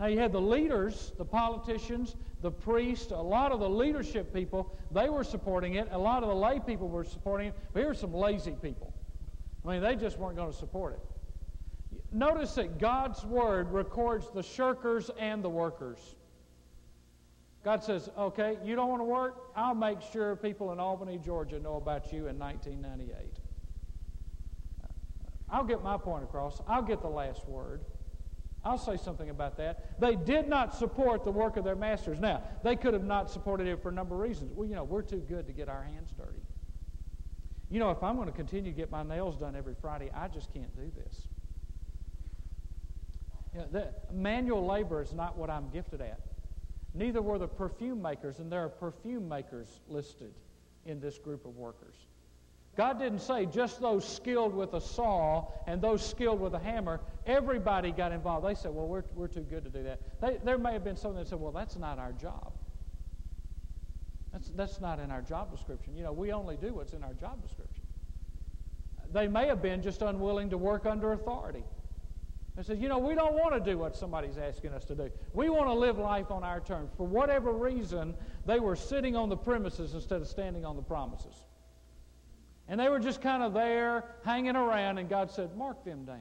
Now 0.00 0.06
you 0.06 0.18
had 0.18 0.32
the 0.32 0.40
leaders, 0.40 1.12
the 1.16 1.24
politicians, 1.24 2.16
the 2.46 2.50
priests, 2.52 3.10
a 3.10 3.16
lot 3.16 3.50
of 3.50 3.58
the 3.58 3.68
leadership 3.68 4.32
people, 4.32 4.72
they 4.92 5.08
were 5.08 5.24
supporting 5.24 5.74
it. 5.74 5.88
A 5.90 5.98
lot 5.98 6.22
of 6.22 6.28
the 6.28 6.34
lay 6.36 6.60
people 6.60 6.88
were 6.88 7.02
supporting 7.02 7.48
it. 7.48 7.54
But 7.72 7.80
here 7.80 7.88
were 7.88 7.94
some 7.94 8.14
lazy 8.14 8.52
people. 8.52 8.94
I 9.64 9.72
mean, 9.72 9.82
they 9.82 9.96
just 9.96 10.16
weren't 10.16 10.36
going 10.36 10.52
to 10.52 10.56
support 10.56 10.92
it. 10.94 12.12
notice 12.12 12.54
that 12.54 12.78
God's 12.78 13.24
Word 13.24 13.72
records 13.72 14.30
the 14.32 14.42
shirkers 14.42 15.10
and 15.18 15.42
the 15.42 15.48
workers. 15.48 15.98
God 17.64 17.82
says, 17.82 18.10
okay, 18.16 18.58
you 18.64 18.76
don't 18.76 18.90
want 18.90 19.00
to 19.00 19.06
work? 19.06 19.50
I'll 19.56 19.74
make 19.74 20.00
sure 20.12 20.36
people 20.36 20.70
in 20.70 20.78
Albany, 20.78 21.18
Georgia 21.18 21.58
know 21.58 21.74
about 21.74 22.12
you 22.12 22.28
in 22.28 22.38
1998. 22.38 23.40
I'll 25.50 25.64
get 25.64 25.82
my 25.82 25.96
point 25.96 26.22
across. 26.22 26.62
I'll 26.68 26.82
get 26.82 27.02
the 27.02 27.08
last 27.08 27.44
word. 27.48 27.80
I'll 28.66 28.78
say 28.78 28.96
something 28.96 29.30
about 29.30 29.56
that. 29.58 30.00
They 30.00 30.16
did 30.16 30.48
not 30.48 30.74
support 30.74 31.22
the 31.22 31.30
work 31.30 31.56
of 31.56 31.62
their 31.62 31.76
masters. 31.76 32.18
Now, 32.18 32.42
they 32.64 32.74
could 32.74 32.94
have 32.94 33.04
not 33.04 33.30
supported 33.30 33.68
it 33.68 33.80
for 33.80 33.90
a 33.90 33.92
number 33.92 34.16
of 34.16 34.20
reasons. 34.20 34.50
Well, 34.52 34.68
you 34.68 34.74
know, 34.74 34.82
we're 34.82 35.02
too 35.02 35.20
good 35.28 35.46
to 35.46 35.52
get 35.52 35.68
our 35.68 35.84
hands 35.84 36.12
dirty. 36.18 36.42
You 37.70 37.78
know, 37.78 37.92
if 37.92 38.02
I'm 38.02 38.16
going 38.16 38.26
to 38.26 38.34
continue 38.34 38.72
to 38.72 38.76
get 38.76 38.90
my 38.90 39.04
nails 39.04 39.36
done 39.36 39.54
every 39.54 39.76
Friday, 39.80 40.10
I 40.12 40.26
just 40.26 40.52
can't 40.52 40.74
do 40.74 40.90
this. 40.96 41.28
You 43.54 43.60
know, 43.60 43.66
the, 43.70 43.94
manual 44.12 44.66
labor 44.66 45.00
is 45.00 45.12
not 45.12 45.38
what 45.38 45.48
I'm 45.48 45.70
gifted 45.70 46.00
at. 46.00 46.18
Neither 46.92 47.22
were 47.22 47.38
the 47.38 47.46
perfume 47.46 48.02
makers, 48.02 48.40
and 48.40 48.50
there 48.50 48.64
are 48.64 48.68
perfume 48.68 49.28
makers 49.28 49.78
listed 49.88 50.34
in 50.86 50.98
this 50.98 51.18
group 51.18 51.46
of 51.46 51.56
workers. 51.56 51.94
God 52.76 52.98
didn't 52.98 53.20
say 53.20 53.46
just 53.46 53.80
those 53.80 54.06
skilled 54.06 54.54
with 54.54 54.74
a 54.74 54.80
saw 54.80 55.46
and 55.66 55.80
those 55.80 56.06
skilled 56.06 56.40
with 56.40 56.52
a 56.52 56.58
hammer. 56.58 57.00
Everybody 57.26 57.90
got 57.90 58.12
involved. 58.12 58.46
They 58.46 58.54
said, 58.54 58.74
well, 58.74 58.86
we're, 58.86 59.04
we're 59.14 59.28
too 59.28 59.40
good 59.40 59.64
to 59.64 59.70
do 59.70 59.82
that. 59.84 60.00
They, 60.20 60.38
there 60.44 60.58
may 60.58 60.74
have 60.74 60.84
been 60.84 60.96
some 60.96 61.14
that 61.14 61.26
said, 61.26 61.40
well, 61.40 61.52
that's 61.52 61.76
not 61.78 61.98
our 61.98 62.12
job. 62.12 62.52
That's, 64.30 64.50
that's 64.50 64.80
not 64.82 65.00
in 65.00 65.10
our 65.10 65.22
job 65.22 65.50
description. 65.50 65.96
You 65.96 66.02
know, 66.02 66.12
we 66.12 66.32
only 66.32 66.58
do 66.58 66.74
what's 66.74 66.92
in 66.92 67.02
our 67.02 67.14
job 67.14 67.42
description. 67.42 67.82
They 69.10 69.26
may 69.26 69.46
have 69.46 69.62
been 69.62 69.80
just 69.80 70.02
unwilling 70.02 70.50
to 70.50 70.58
work 70.58 70.84
under 70.84 71.14
authority. 71.14 71.64
They 72.56 72.62
said, 72.62 72.78
you 72.78 72.88
know, 72.88 72.98
we 72.98 73.14
don't 73.14 73.34
want 73.34 73.54
to 73.54 73.70
do 73.70 73.78
what 73.78 73.96
somebody's 73.96 74.36
asking 74.36 74.72
us 74.72 74.84
to 74.86 74.94
do. 74.94 75.10
We 75.32 75.48
want 75.48 75.68
to 75.68 75.72
live 75.72 75.96
life 75.98 76.30
on 76.30 76.44
our 76.44 76.60
terms. 76.60 76.90
For 76.98 77.06
whatever 77.06 77.52
reason, 77.52 78.14
they 78.44 78.60
were 78.60 78.76
sitting 78.76 79.16
on 79.16 79.30
the 79.30 79.36
premises 79.36 79.94
instead 79.94 80.20
of 80.20 80.28
standing 80.28 80.66
on 80.66 80.76
the 80.76 80.82
promises. 80.82 81.34
And 82.68 82.80
they 82.80 82.88
were 82.88 82.98
just 82.98 83.20
kind 83.20 83.42
of 83.42 83.54
there, 83.54 84.04
hanging 84.24 84.56
around, 84.56 84.98
and 84.98 85.08
God 85.08 85.30
said, 85.30 85.56
Mark 85.56 85.84
them 85.84 86.04
down. 86.04 86.18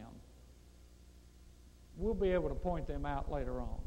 We'll 1.98 2.14
be 2.14 2.32
able 2.32 2.50
to 2.50 2.56
point 2.56 2.88
them 2.88 3.06
out 3.06 3.32
later 3.32 3.60
on. 3.60 3.80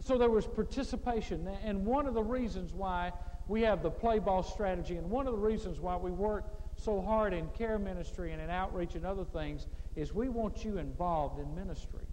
So 0.00 0.18
there 0.18 0.30
was 0.30 0.46
participation. 0.46 1.48
And 1.64 1.84
one 1.84 2.06
of 2.06 2.14
the 2.14 2.22
reasons 2.22 2.72
why 2.72 3.12
we 3.46 3.62
have 3.62 3.82
the 3.82 3.90
play 3.90 4.18
ball 4.18 4.42
strategy, 4.42 4.96
and 4.96 5.08
one 5.08 5.26
of 5.26 5.32
the 5.32 5.38
reasons 5.38 5.80
why 5.80 5.96
we 5.96 6.10
work 6.10 6.44
so 6.76 7.00
hard 7.00 7.32
in 7.32 7.48
care 7.48 7.78
ministry 7.78 8.32
and 8.32 8.40
in 8.40 8.50
outreach 8.50 8.94
and 8.94 9.04
other 9.04 9.24
things, 9.24 9.66
is 9.96 10.12
we 10.12 10.28
want 10.28 10.64
you 10.64 10.78
involved 10.78 11.40
in 11.40 11.54
ministry. 11.54 12.04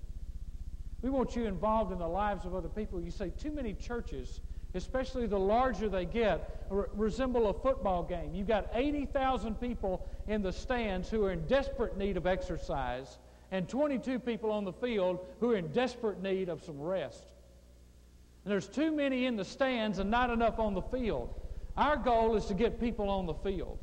We 1.02 1.10
want 1.10 1.36
you 1.36 1.46
involved 1.46 1.92
in 1.92 2.00
the 2.00 2.08
lives 2.08 2.46
of 2.46 2.56
other 2.56 2.70
people. 2.70 3.00
You 3.00 3.12
say, 3.12 3.32
too 3.38 3.52
many 3.52 3.74
churches 3.74 4.40
especially 4.76 5.26
the 5.26 5.40
larger 5.40 5.90
they 5.90 6.06
get, 6.06 6.66
resemble 6.70 7.50
a 7.50 7.54
football 7.54 8.04
game. 8.04 8.34
You've 8.34 8.48
got 8.48 8.70
80,000 8.74 9.60
people 9.60 10.06
in 10.28 10.42
the 10.42 10.52
stands 10.52 11.10
who 11.10 11.24
are 11.24 11.32
in 11.32 11.46
desperate 11.48 11.98
need 11.98 12.18
of 12.18 12.28
exercise, 12.28 13.18
and 13.52 13.70
22 13.70 14.20
people 14.20 14.52
on 14.52 14.66
the 14.66 14.74
field 14.74 15.20
who 15.40 15.52
are 15.52 15.56
in 15.56 15.72
desperate 15.72 16.22
need 16.22 16.50
of 16.50 16.64
some 16.64 16.80
rest. 16.82 17.24
And 18.44 18.52
there's 18.52 18.68
too 18.68 18.92
many 18.92 19.26
in 19.26 19.38
the 19.38 19.46
stands 19.46 20.00
and 20.00 20.12
not 20.12 20.30
enough 20.30 20.60
on 20.60 20.74
the 20.74 20.82
field. 20.82 21.34
Our 21.78 21.98
goal 21.98 22.36
is 22.36 22.46
to 22.46 22.54
get 22.54 22.80
people 22.80 23.10
on 23.10 23.26
the 23.26 23.34
field. 23.34 23.80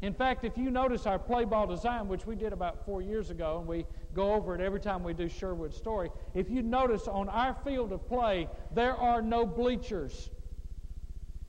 In 0.00 0.14
fact, 0.14 0.44
if 0.44 0.56
you 0.56 0.70
notice 0.70 1.06
our 1.06 1.18
play 1.18 1.44
ball 1.44 1.66
design, 1.66 2.06
which 2.06 2.24
we 2.24 2.36
did 2.36 2.52
about 2.52 2.84
four 2.84 3.02
years 3.02 3.30
ago, 3.30 3.58
and 3.58 3.66
we 3.66 3.84
go 4.14 4.34
over 4.34 4.54
it 4.54 4.60
every 4.60 4.78
time 4.78 5.02
we 5.02 5.12
do 5.12 5.28
Sherwood 5.28 5.74
Story, 5.74 6.10
if 6.34 6.48
you 6.48 6.62
notice 6.62 7.08
on 7.08 7.28
our 7.28 7.56
field 7.64 7.92
of 7.92 8.06
play, 8.08 8.48
there 8.72 8.94
are 8.94 9.20
no 9.20 9.44
bleachers. 9.44 10.30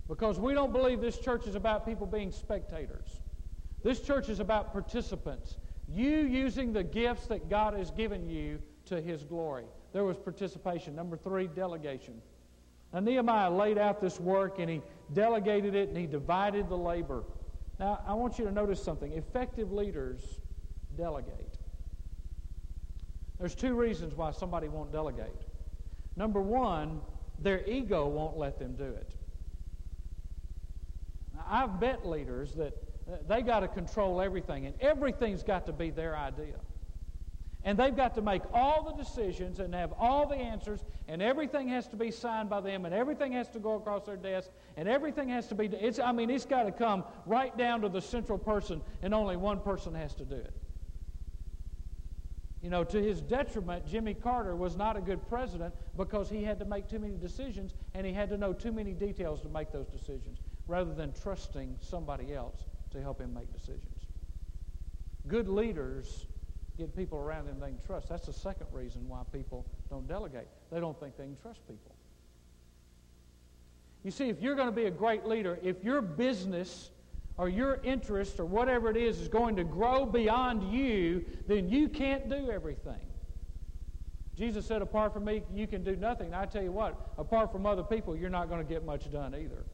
Because 0.08 0.39
we 0.39 0.56
don't 0.56 0.74
believe 0.74 1.00
this 1.00 1.20
church 1.20 1.46
is 1.46 1.53
about 1.53 1.86
people 1.86 2.08
being 2.08 2.32
spectators. 2.32 3.22
This 3.84 4.01
church 4.01 4.29
is 4.29 4.39
about 4.39 4.74
participants. 4.74 5.58
You 5.88 6.10
using 6.10 6.74
the 6.74 6.84
gifts 6.84 7.27
that 7.27 7.50
God 7.50 7.75
has 7.75 7.91
given 7.91 8.27
you 8.27 8.60
to 8.86 9.00
His 9.00 9.24
glory. 9.24 9.65
There 9.94 10.03
was 10.03 10.18
participation. 10.18 10.96
Number 10.96 11.18
three, 11.18 11.46
delegation. 11.46 12.20
Now, 12.91 13.01
Nehemiah 13.01 13.51
laid 13.51 13.77
out 13.77 14.01
this 14.01 14.20
work 14.20 14.58
and 14.58 14.68
he 14.70 14.82
delegated 15.13 15.75
it 15.75 15.89
and 15.89 15.98
he 15.98 16.08
divided 16.08 16.70
the 16.70 16.77
labor. 16.77 17.24
Now, 17.79 18.01
I 18.05 18.13
want 18.13 18.38
you 18.38 18.45
to 18.45 18.51
notice 18.51 18.83
something. 18.83 19.13
Effective 19.13 19.71
leaders 19.71 20.39
delegate. 20.98 21.57
There's 23.39 23.55
two 23.55 23.74
reasons 23.74 24.15
why 24.15 24.31
somebody 24.31 24.67
won't 24.67 24.91
delegate. 24.91 25.45
Number 26.17 26.41
one, 26.41 27.00
their 27.41 27.65
ego 27.65 28.05
won't 28.07 28.38
let 28.38 28.59
them 28.59 28.75
do 28.75 28.83
it. 28.83 29.15
Now, 31.33 31.45
I've 31.48 31.79
bet 31.79 32.05
leaders 32.05 32.53
that 32.55 32.74
uh, 33.09 33.15
they 33.29 33.41
got 33.41 33.62
to 33.62 33.69
control 33.69 34.19
everything, 34.19 34.65
and 34.65 34.75
everything's 34.81 35.41
got 35.41 35.65
to 35.67 35.74
be 35.74 35.89
their 35.89 36.17
idea. 36.17 36.55
And 37.63 37.78
they've 37.78 37.96
got 37.96 38.16
to 38.16 38.22
make 38.22 38.42
all 38.54 38.84
the 38.84 38.94
decisions 38.94 39.60
and 39.60 39.75
have 39.75 39.94
all 40.00 40.25
the 40.25 40.36
answers, 40.36 40.86
and 41.10 41.22
everything 41.22 41.68
has 41.68 41.88
to 41.89 41.98
be 41.98 42.10
signed 42.10 42.50
by 42.50 42.62
them, 42.62 42.86
and 42.86 42.96
everything 42.96 43.34
has 43.34 43.50
to 43.50 43.60
go 43.60 43.75
across 43.75 44.06
their 44.06 44.16
desk, 44.16 44.50
and 44.78 44.88
everything 44.88 45.28
has 45.30 45.48
to 45.48 45.56
be. 45.56 45.66
It's, 45.66 46.00
I 46.00 46.13
mean, 46.13 46.30
it's 46.30 46.46
got 46.46 46.63
to 46.63 46.72
come 46.72 47.04
right 47.25 47.56
down 47.58 47.82
to 47.82 47.89
the 47.89 48.01
central 48.01 48.38
person, 48.38 48.82
and 49.01 49.13
only 49.13 49.36
one 49.36 49.60
person 49.60 49.94
has 49.94 50.13
to 50.16 50.25
do 50.25 50.36
it. 50.36 50.54
You 52.62 52.70
know, 52.70 52.84
to 52.84 53.01
his 53.01 53.22
detriment, 53.22 53.88
Jimmy 53.88 54.13
Carter 54.13 54.56
was 54.56 54.75
not 54.75 54.98
a 54.98 55.01
good 55.01 55.25
president 55.30 55.74
because 55.96 56.30
he 56.30 56.44
had 56.44 56.60
to 56.60 56.66
make 56.66 56.89
too 56.89 57.00
many 57.00 57.16
decisions 57.16 57.74
and 57.94 58.06
he 58.06 58.12
had 58.12 58.30
to 58.30 58.38
know 58.38 58.51
too 58.51 58.74
many 58.74 58.92
details 58.92 59.42
to 59.42 59.50
make 59.50 59.72
those 59.72 59.88
decisions 59.88 60.39
rather 60.68 60.94
than 60.94 61.13
trusting 61.13 61.78
somebody 61.80 62.34
else 62.34 62.66
to 62.92 63.01
help 63.01 63.22
him 63.22 63.34
make 63.34 63.51
decisions. 63.54 64.08
Good 65.28 65.48
leaders 65.48 66.25
get 66.79 66.95
people 66.95 67.17
around 67.19 67.48
them 67.48 67.59
they 67.59 67.67
can 67.67 67.79
trust. 67.86 68.09
That's 68.09 68.25
the 68.25 68.33
second 68.33 68.67
reason 68.71 69.07
why 69.07 69.21
people 69.31 69.65
don't 69.89 70.07
delegate. 70.07 70.48
They 70.71 70.79
don't 70.79 71.00
think 71.00 71.17
they 71.17 71.25
can 71.25 71.38
trust 71.41 71.67
people. 71.67 71.95
You 74.03 74.12
see, 74.12 74.29
if 74.29 74.41
you're 74.41 74.55
going 74.55 74.69
to 74.69 74.75
be 74.75 74.86
a 74.86 74.91
great 74.91 75.25
leader, 75.25 75.59
if 75.62 75.83
your 75.83 76.01
business 76.01 76.89
or 77.38 77.50
your 77.50 77.79
interest 77.83 78.39
or 78.39 78.45
whatever 78.45 78.89
it 78.89 78.98
is 78.98 79.19
is 79.19 79.27
going 79.27 79.55
to 79.57 79.63
grow 79.63 80.05
beyond 80.05 80.74
you, 80.74 81.25
then 81.48 81.69
you 81.69 81.89
can't 81.89 82.29
do 82.29 82.50
everything. 82.50 83.00
Jesus 84.36 84.65
said, 84.65 84.81
apart 84.81 85.13
from 85.13 85.25
me, 85.25 85.43
you 85.53 85.67
can 85.67 85.83
do 85.83 85.98
nothing. 85.98 86.27
And 86.27 86.36
I 86.36 86.45
tell 86.45 86.63
you 86.63 86.71
what, 86.71 87.12
apart 87.17 87.51
from 87.51 87.65
other 87.65 87.83
people, 87.83 88.15
you're 88.15 88.29
not 88.29 88.48
going 88.48 88.65
to 88.65 88.74
get 88.74 88.86
much 88.86 89.12
done 89.12 89.36
either. 89.36 89.65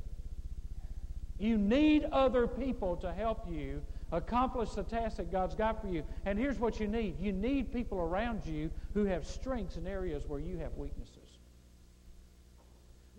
You 1.37 1.57
need 1.57 2.05
other 2.11 2.47
people 2.47 2.95
to 2.97 3.13
help 3.13 3.45
you 3.47 3.81
accomplish 4.11 4.71
the 4.71 4.83
task 4.83 5.17
that 5.17 5.31
God's 5.31 5.55
got 5.55 5.81
for 5.81 5.87
you. 5.87 6.03
And 6.25 6.37
here's 6.37 6.59
what 6.59 6.79
you 6.79 6.87
need 6.87 7.19
you 7.19 7.31
need 7.31 7.73
people 7.73 7.99
around 7.99 8.45
you 8.45 8.71
who 8.93 9.05
have 9.05 9.25
strengths 9.25 9.77
in 9.77 9.87
areas 9.87 10.23
where 10.27 10.39
you 10.39 10.57
have 10.57 10.73
weaknesses, 10.75 11.39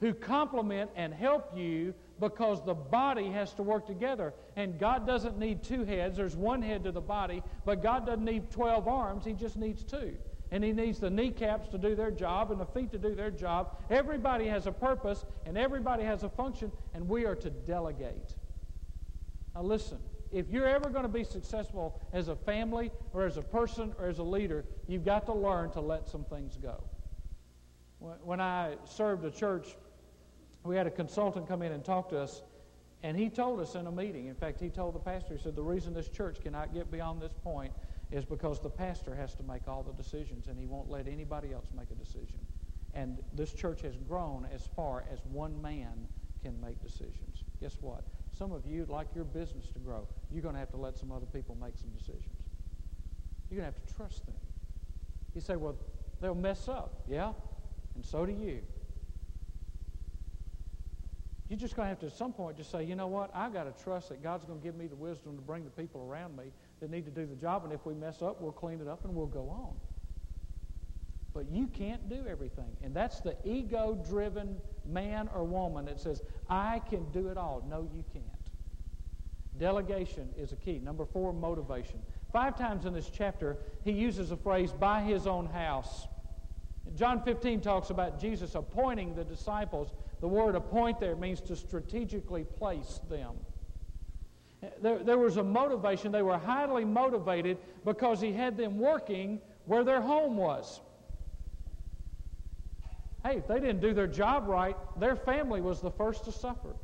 who 0.00 0.14
complement 0.14 0.90
and 0.96 1.12
help 1.12 1.56
you 1.56 1.94
because 2.18 2.64
the 2.64 2.74
body 2.74 3.30
has 3.30 3.52
to 3.54 3.62
work 3.62 3.86
together. 3.86 4.32
And 4.56 4.78
God 4.78 5.06
doesn't 5.06 5.38
need 5.38 5.62
two 5.62 5.84
heads, 5.84 6.16
there's 6.16 6.36
one 6.36 6.62
head 6.62 6.84
to 6.84 6.92
the 6.92 7.00
body, 7.00 7.42
but 7.64 7.82
God 7.82 8.06
doesn't 8.06 8.24
need 8.24 8.50
12 8.50 8.88
arms, 8.88 9.24
He 9.24 9.32
just 9.32 9.56
needs 9.56 9.82
two. 9.82 10.16
And 10.52 10.62
he 10.62 10.72
needs 10.72 11.00
the 11.00 11.10
kneecaps 11.10 11.68
to 11.70 11.78
do 11.78 11.96
their 11.96 12.12
job 12.12 12.52
and 12.52 12.60
the 12.60 12.66
feet 12.66 12.92
to 12.92 12.98
do 12.98 13.16
their 13.16 13.32
job. 13.32 13.76
Everybody 13.90 14.46
has 14.46 14.68
a 14.68 14.72
purpose 14.72 15.24
and 15.44 15.58
everybody 15.58 16.04
has 16.04 16.22
a 16.22 16.28
function, 16.28 16.70
and 16.94 17.08
we 17.08 17.24
are 17.24 17.34
to 17.34 17.50
delegate. 17.50 18.36
Now, 19.54 19.62
listen, 19.62 19.98
if 20.33 20.50
you're 20.50 20.66
ever 20.66 20.88
going 20.88 21.04
to 21.04 21.09
be 21.09 21.25
successful 21.25 22.00
as 22.12 22.28
a 22.28 22.37
family 22.37 22.90
or 23.12 23.26
as 23.26 23.37
a 23.37 23.42
person 23.42 23.95
or 23.99 24.09
as 24.09 24.18
a 24.18 24.23
leader, 24.23 24.64
you've 24.87 25.04
got 25.04 25.26
to 25.26 25.33
learn 25.33 25.71
to 25.73 25.80
let 25.80 26.09
some 26.09 26.25
things 26.25 26.56
go. 26.56 26.83
When 27.99 28.40
I 28.40 28.76
served 28.85 29.25
a 29.25 29.30
church, 29.30 29.76
we 30.64 30.76
had 30.76 30.87
a 30.87 30.90
consultant 30.90 31.49
come 31.49 31.62
in 31.62 31.73
and 31.73 31.85
talk 31.85 32.09
to 32.11 32.18
us, 32.18 32.42
and 33.02 33.16
he 33.16 33.28
told 33.28 33.61
us 33.61 33.75
in 33.75 33.87
a 33.87 33.92
meeting, 33.92 34.26
in 34.26 34.35
fact, 34.35 34.61
he 34.61 34.68
told 34.68 34.95
the 34.95 35.00
pastor, 35.00 35.35
he 35.37 35.42
said, 35.42 35.56
the 35.56 35.62
reason 35.62 35.95
this 35.95 36.09
church 36.09 36.40
cannot 36.42 36.75
get 36.75 36.90
beyond 36.90 37.23
this 37.23 37.33
point 37.42 37.73
is 38.11 38.25
because 38.25 38.61
the 38.61 38.71
pastor 38.71 39.14
has 39.14 39.35
to 39.35 39.42
make 39.42 39.66
all 39.66 39.83
the 39.83 39.92
decisions, 39.92 40.49
and 40.49 40.59
he 40.59 40.66
won't 40.66 40.90
let 40.90 41.09
anybody 41.09 41.52
else 41.52 41.66
make 41.76 41.90
a 41.90 41.95
decision. 41.95 42.38
And 42.95 43.18
this 43.35 43.52
church 43.52 43.83
has 43.83 43.97
grown 43.97 44.47
as 44.52 44.66
far 44.75 45.04
as 45.12 45.21
one 45.30 45.61
man 45.61 46.06
can 46.42 46.61
make 46.61 46.80
decisions. 46.83 47.45
Guess 47.61 47.78
what? 47.80 48.04
Some 48.38 48.52
of 48.52 48.66
you, 48.66 48.86
like 48.88 49.08
your 49.14 49.24
business 49.24 49.70
to 49.70 49.78
grow, 49.78 50.06
you're 50.30 50.42
going 50.42 50.54
to 50.54 50.58
have 50.58 50.70
to 50.70 50.76
let 50.76 50.96
some 50.96 51.10
other 51.10 51.26
people 51.26 51.56
make 51.60 51.76
some 51.76 51.88
decisions. 51.90 52.36
You're 53.50 53.60
going 53.60 53.72
to 53.72 53.78
have 53.78 53.86
to 53.86 53.94
trust 53.94 54.26
them. 54.26 54.34
You 55.34 55.40
say, 55.40 55.56
well, 55.56 55.76
they'll 56.20 56.34
mess 56.34 56.68
up. 56.68 57.02
Yeah, 57.08 57.32
and 57.94 58.04
so 58.04 58.26
do 58.26 58.32
you. 58.32 58.60
You're 61.48 61.58
just 61.58 61.76
going 61.76 61.86
to 61.86 61.90
have 61.90 62.00
to, 62.00 62.06
at 62.06 62.12
some 62.12 62.32
point, 62.32 62.56
just 62.56 62.72
say, 62.72 62.82
you 62.82 62.96
know 62.96 63.06
what? 63.06 63.30
I've 63.32 63.52
got 63.52 63.64
to 63.64 63.84
trust 63.84 64.08
that 64.08 64.22
God's 64.22 64.44
going 64.44 64.58
to 64.58 64.64
give 64.64 64.74
me 64.74 64.88
the 64.88 64.96
wisdom 64.96 65.36
to 65.36 65.42
bring 65.42 65.64
the 65.64 65.70
people 65.70 66.02
around 66.02 66.36
me 66.36 66.44
that 66.80 66.90
need 66.90 67.04
to 67.04 67.10
do 67.12 67.24
the 67.24 67.36
job. 67.36 67.64
And 67.64 67.72
if 67.72 67.86
we 67.86 67.94
mess 67.94 68.20
up, 68.20 68.40
we'll 68.40 68.52
clean 68.52 68.80
it 68.80 68.88
up 68.88 69.04
and 69.04 69.14
we'll 69.14 69.26
go 69.26 69.48
on. 69.48 69.74
But 71.36 71.50
you 71.52 71.66
can't 71.66 72.08
do 72.08 72.24
everything. 72.26 72.74
And 72.82 72.94
that's 72.94 73.20
the 73.20 73.36
ego 73.44 74.02
driven 74.08 74.56
man 74.86 75.28
or 75.34 75.44
woman 75.44 75.84
that 75.84 76.00
says, 76.00 76.22
I 76.48 76.80
can 76.88 77.04
do 77.12 77.28
it 77.28 77.36
all. 77.36 77.62
No, 77.68 77.86
you 77.94 78.02
can't. 78.10 78.24
Delegation 79.58 80.30
is 80.38 80.52
a 80.52 80.56
key. 80.56 80.78
Number 80.78 81.04
four, 81.04 81.34
motivation. 81.34 82.00
Five 82.32 82.56
times 82.56 82.86
in 82.86 82.94
this 82.94 83.10
chapter, 83.10 83.58
he 83.84 83.92
uses 83.92 84.30
the 84.30 84.36
phrase, 84.38 84.72
by 84.72 85.02
his 85.02 85.26
own 85.26 85.44
house. 85.44 86.06
John 86.94 87.22
15 87.22 87.60
talks 87.60 87.90
about 87.90 88.18
Jesus 88.18 88.54
appointing 88.54 89.14
the 89.14 89.24
disciples. 89.24 89.92
The 90.20 90.28
word 90.28 90.54
appoint 90.54 91.00
there 91.00 91.16
means 91.16 91.42
to 91.42 91.56
strategically 91.56 92.44
place 92.44 93.00
them. 93.10 93.34
There, 94.80 95.00
there 95.00 95.18
was 95.18 95.36
a 95.36 95.44
motivation. 95.44 96.12
They 96.12 96.22
were 96.22 96.38
highly 96.38 96.86
motivated 96.86 97.58
because 97.84 98.22
he 98.22 98.32
had 98.32 98.56
them 98.56 98.78
working 98.78 99.38
where 99.66 99.84
their 99.84 100.00
home 100.00 100.38
was. 100.38 100.80
Hey, 103.25 103.38
if 103.38 103.49
they 103.49 103.61
didn't 103.61 103.80
do 103.80 103.92
their 103.92 104.06
job 104.06 104.46
right, 104.46 104.76
their 104.99 105.16
family 105.16 105.61
was 105.61 105.80
the 105.80 105.90
first 105.90 106.25
to 106.25 106.32
suffer. 106.32 106.75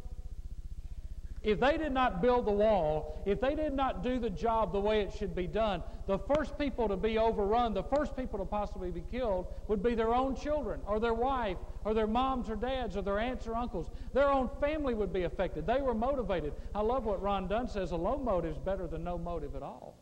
If 1.42 1.58
they 1.58 1.76
did 1.76 1.92
not 1.92 2.22
build 2.22 2.46
the 2.46 2.52
wall, 2.52 3.20
if 3.26 3.40
they 3.40 3.56
did 3.56 3.72
not 3.72 4.04
do 4.04 4.20
the 4.20 4.30
job 4.30 4.72
the 4.72 4.80
way 4.80 5.00
it 5.00 5.12
should 5.12 5.34
be 5.34 5.48
done, 5.48 5.82
the 6.06 6.18
first 6.18 6.56
people 6.56 6.86
to 6.88 6.96
be 6.96 7.18
overrun, 7.18 7.74
the 7.74 7.82
first 7.82 8.16
people 8.16 8.38
to 8.38 8.44
possibly 8.44 8.92
be 8.92 9.02
killed 9.10 9.46
would 9.66 9.82
be 9.82 9.96
their 9.96 10.14
own 10.14 10.36
children, 10.36 10.80
or 10.86 11.00
their 11.00 11.14
wife, 11.14 11.56
or 11.84 11.94
their 11.94 12.06
moms 12.06 12.48
or 12.48 12.54
dads, 12.54 12.96
or 12.96 13.02
their 13.02 13.18
aunts 13.18 13.48
or 13.48 13.56
uncles. 13.56 13.90
Their 14.12 14.30
own 14.30 14.48
family 14.60 14.94
would 14.94 15.12
be 15.12 15.24
affected. 15.24 15.66
They 15.66 15.80
were 15.80 15.94
motivated. 15.94 16.52
I 16.76 16.80
love 16.80 17.04
what 17.04 17.20
Ron 17.20 17.48
Dunn 17.48 17.66
says 17.66 17.90
a 17.90 17.96
low 17.96 18.18
motive 18.18 18.52
is 18.52 18.58
better 18.58 18.86
than 18.86 19.02
no 19.02 19.18
motive 19.18 19.56
at 19.56 19.62
all. 19.64 19.96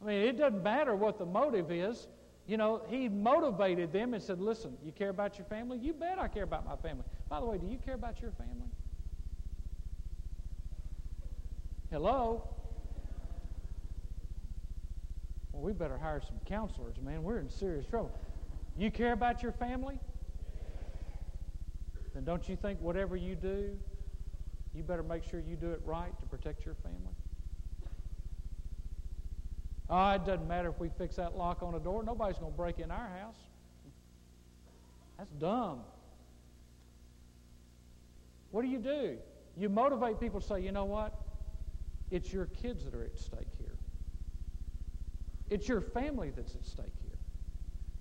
I 0.00 0.06
mean, 0.06 0.22
it 0.22 0.38
doesn't 0.38 0.62
matter 0.62 0.94
what 0.94 1.18
the 1.18 1.26
motive 1.26 1.72
is 1.72 2.06
you 2.48 2.56
know, 2.56 2.80
he 2.88 3.10
motivated 3.10 3.92
them 3.92 4.14
and 4.14 4.22
said, 4.22 4.40
Listen, 4.40 4.76
you 4.82 4.90
care 4.90 5.10
about 5.10 5.38
your 5.38 5.44
family? 5.44 5.78
You 5.78 5.92
bet 5.92 6.18
I 6.18 6.28
care 6.28 6.44
about 6.44 6.64
my 6.64 6.76
family. 6.76 7.04
By 7.28 7.40
the 7.40 7.46
way, 7.46 7.58
do 7.58 7.66
you 7.66 7.76
care 7.76 7.94
about 7.94 8.22
your 8.22 8.32
family? 8.32 8.66
Hello? 11.90 12.42
Well, 15.52 15.62
we 15.62 15.74
better 15.74 15.98
hire 15.98 16.22
some 16.26 16.38
counselors, 16.46 16.96
man. 17.02 17.22
We're 17.22 17.38
in 17.38 17.50
serious 17.50 17.86
trouble. 17.86 18.18
You 18.78 18.90
care 18.90 19.12
about 19.12 19.42
your 19.42 19.52
family? 19.52 19.98
Then 22.14 22.24
don't 22.24 22.48
you 22.48 22.56
think 22.56 22.80
whatever 22.80 23.14
you 23.14 23.34
do, 23.34 23.76
you 24.74 24.82
better 24.82 25.02
make 25.02 25.22
sure 25.22 25.40
you 25.40 25.56
do 25.56 25.70
it 25.72 25.82
right 25.84 26.18
to 26.18 26.26
protect 26.26 26.64
your 26.64 26.76
family? 26.76 27.12
Oh, 29.90 30.10
it 30.10 30.24
doesn't 30.26 30.46
matter 30.46 30.68
if 30.68 30.78
we 30.78 30.90
fix 30.98 31.16
that 31.16 31.36
lock 31.36 31.62
on 31.62 31.74
a 31.74 31.80
door. 31.80 32.02
Nobody's 32.02 32.38
going 32.38 32.52
to 32.52 32.56
break 32.56 32.78
in 32.78 32.90
our 32.90 33.08
house. 33.20 33.36
That's 35.16 35.32
dumb. 35.32 35.80
What 38.50 38.62
do 38.62 38.68
you 38.68 38.78
do? 38.78 39.16
You 39.56 39.68
motivate 39.68 40.20
people 40.20 40.40
to 40.40 40.46
say, 40.46 40.60
you 40.60 40.72
know 40.72 40.84
what? 40.84 41.14
It's 42.10 42.32
your 42.32 42.46
kids 42.46 42.84
that 42.84 42.94
are 42.94 43.04
at 43.04 43.18
stake 43.18 43.48
here. 43.58 43.76
It's 45.50 45.68
your 45.68 45.80
family 45.80 46.30
that's 46.34 46.54
at 46.54 46.64
stake. 46.64 46.86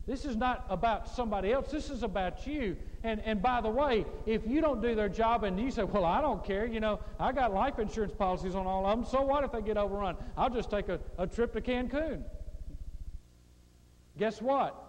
This 0.08 0.24
is 0.24 0.38
not 0.38 0.66
about 0.70 1.10
somebody 1.10 1.52
else. 1.52 1.70
This 1.70 1.90
is 1.90 2.02
about 2.02 2.48
you. 2.48 2.78
And, 3.04 3.22
and 3.26 3.42
by 3.42 3.60
the 3.60 3.70
way, 3.70 4.06
if 4.26 4.48
you 4.48 4.62
don't 4.62 4.82
do 4.82 4.96
their 4.96 5.10
job 5.10 5.44
and 5.44 5.60
you 5.60 5.70
say, 5.70 5.84
well, 5.84 6.06
I 6.06 6.22
don't 6.22 6.44
care, 6.44 6.66
you 6.66 6.80
know, 6.80 7.02
I 7.20 7.34
got 7.34 7.54
life 7.54 7.78
insurance 7.78 8.14
policies 8.14 8.56
on 8.56 8.66
all 8.66 8.86
of 8.86 8.98
them, 8.98 9.06
so 9.06 9.22
what 9.22 9.44
if 9.44 9.52
they 9.52 9.62
get 9.62 9.78
overrun? 9.78 10.16
I'll 10.38 10.50
just 10.50 10.72
take 10.72 10.88
a, 10.88 11.00
a 11.18 11.28
trip 11.28 11.54
to 11.54 11.62
Cancun. 11.62 12.24
Guess 14.18 14.42
what? 14.42 14.84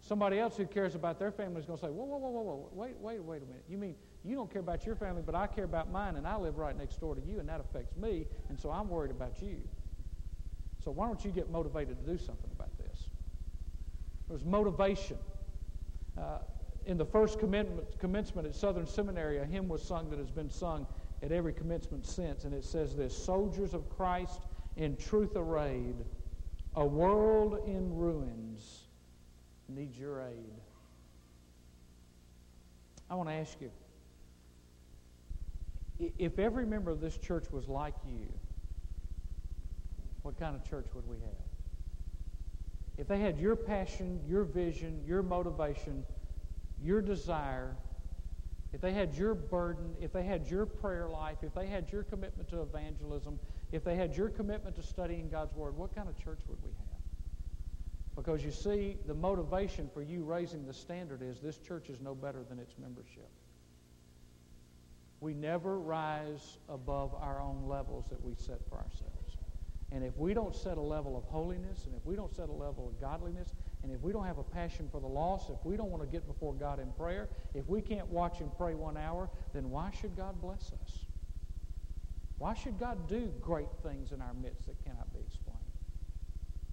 Somebody 0.00 0.38
else 0.38 0.56
who 0.56 0.66
cares 0.66 0.94
about 0.94 1.18
their 1.18 1.30
family 1.30 1.60
is 1.60 1.66
going 1.66 1.78
to 1.78 1.84
say, 1.84 1.90
whoa, 1.90 2.04
whoa, 2.04 2.18
whoa, 2.18 2.30
whoa, 2.30 2.42
whoa, 2.42 2.68
wait, 2.72 2.96
wait, 3.00 3.22
wait 3.22 3.42
a 3.42 3.46
minute. 3.46 3.64
You 3.68 3.76
mean 3.78 3.94
you 4.24 4.34
don't 4.34 4.50
care 4.50 4.60
about 4.60 4.86
your 4.86 4.96
family, 4.96 5.22
but 5.24 5.34
I 5.34 5.46
care 5.46 5.64
about 5.64 5.92
mine, 5.92 6.16
and 6.16 6.26
I 6.26 6.36
live 6.36 6.56
right 6.56 6.76
next 6.76 6.98
door 7.00 7.14
to 7.14 7.20
you, 7.20 7.38
and 7.38 7.48
that 7.50 7.60
affects 7.60 7.96
me, 7.96 8.26
and 8.48 8.58
so 8.58 8.70
I'm 8.70 8.88
worried 8.88 9.10
about 9.10 9.42
you. 9.42 9.58
So 10.82 10.90
why 10.90 11.06
don't 11.06 11.22
you 11.22 11.30
get 11.30 11.50
motivated 11.50 12.04
to 12.04 12.10
do 12.10 12.18
something 12.18 12.50
about 12.54 12.63
this? 12.63 12.63
There's 14.28 14.44
motivation. 14.44 15.18
Uh, 16.16 16.38
in 16.86 16.98
the 16.98 17.04
first 17.04 17.38
commencement 17.38 18.46
at 18.46 18.54
Southern 18.54 18.86
Seminary, 18.86 19.38
a 19.38 19.44
hymn 19.44 19.68
was 19.68 19.82
sung 19.82 20.10
that 20.10 20.18
has 20.18 20.30
been 20.30 20.50
sung 20.50 20.86
at 21.22 21.32
every 21.32 21.52
commencement 21.52 22.06
since, 22.06 22.44
and 22.44 22.52
it 22.52 22.64
says 22.64 22.94
this 22.94 23.16
Soldiers 23.16 23.74
of 23.74 23.88
Christ 23.96 24.42
in 24.76 24.96
truth 24.96 25.36
arrayed, 25.36 25.96
a 26.76 26.84
world 26.84 27.66
in 27.66 27.94
ruins 27.96 28.84
needs 29.68 29.98
your 29.98 30.20
aid. 30.20 30.52
I 33.08 33.14
want 33.14 33.28
to 33.28 33.34
ask 33.34 33.60
you 33.60 33.70
if 36.18 36.38
every 36.38 36.66
member 36.66 36.90
of 36.90 37.00
this 37.00 37.16
church 37.16 37.44
was 37.52 37.68
like 37.68 37.94
you, 38.06 38.26
what 40.22 40.38
kind 40.38 40.56
of 40.56 40.68
church 40.68 40.86
would 40.94 41.08
we 41.08 41.16
have? 41.16 41.43
If 42.96 43.08
they 43.08 43.18
had 43.18 43.38
your 43.38 43.56
passion, 43.56 44.20
your 44.26 44.44
vision, 44.44 45.02
your 45.06 45.22
motivation, 45.22 46.04
your 46.80 47.02
desire, 47.02 47.76
if 48.72 48.80
they 48.80 48.92
had 48.92 49.14
your 49.14 49.34
burden, 49.34 49.94
if 50.00 50.12
they 50.12 50.24
had 50.24 50.46
your 50.46 50.66
prayer 50.66 51.08
life, 51.08 51.38
if 51.42 51.54
they 51.54 51.66
had 51.66 51.90
your 51.90 52.02
commitment 52.04 52.48
to 52.50 52.62
evangelism, 52.62 53.38
if 53.72 53.84
they 53.84 53.96
had 53.96 54.16
your 54.16 54.28
commitment 54.28 54.76
to 54.76 54.82
studying 54.82 55.28
God's 55.28 55.54
Word, 55.54 55.76
what 55.76 55.94
kind 55.94 56.08
of 56.08 56.16
church 56.16 56.40
would 56.48 56.62
we 56.62 56.70
have? 56.70 56.94
Because 58.16 58.44
you 58.44 58.52
see, 58.52 58.96
the 59.06 59.14
motivation 59.14 59.90
for 59.92 60.02
you 60.02 60.22
raising 60.22 60.66
the 60.66 60.72
standard 60.72 61.22
is 61.22 61.40
this 61.40 61.58
church 61.58 61.88
is 61.88 62.00
no 62.00 62.14
better 62.14 62.44
than 62.48 62.58
its 62.58 62.74
membership. 62.80 63.28
We 65.20 65.34
never 65.34 65.78
rise 65.78 66.58
above 66.68 67.14
our 67.14 67.40
own 67.40 67.66
levels 67.68 68.06
that 68.10 68.22
we 68.24 68.34
set 68.34 68.60
for 68.68 68.76
ourselves. 68.76 69.33
And 69.92 70.02
if 70.02 70.16
we 70.16 70.34
don't 70.34 70.54
set 70.54 70.76
a 70.76 70.82
level 70.82 71.16
of 71.16 71.24
holiness, 71.24 71.86
and 71.86 71.94
if 71.94 72.04
we 72.04 72.16
don't 72.16 72.34
set 72.34 72.48
a 72.48 72.52
level 72.52 72.88
of 72.88 73.00
godliness, 73.00 73.54
and 73.82 73.92
if 73.92 74.00
we 74.00 74.12
don't 74.12 74.24
have 74.24 74.38
a 74.38 74.42
passion 74.42 74.88
for 74.90 75.00
the 75.00 75.06
lost, 75.06 75.50
if 75.50 75.64
we 75.64 75.76
don't 75.76 75.90
want 75.90 76.02
to 76.02 76.08
get 76.08 76.26
before 76.26 76.54
God 76.54 76.80
in 76.80 76.90
prayer, 76.92 77.28
if 77.54 77.68
we 77.68 77.80
can't 77.80 78.08
watch 78.08 78.40
and 78.40 78.50
pray 78.56 78.74
one 78.74 78.96
hour, 78.96 79.28
then 79.52 79.70
why 79.70 79.90
should 80.00 80.16
God 80.16 80.40
bless 80.40 80.72
us? 80.82 81.04
Why 82.38 82.54
should 82.54 82.78
God 82.78 83.08
do 83.08 83.30
great 83.40 83.68
things 83.82 84.12
in 84.12 84.20
our 84.20 84.34
midst 84.34 84.66
that 84.66 84.82
cannot 84.84 85.12
be 85.12 85.20
explained? 85.20 85.58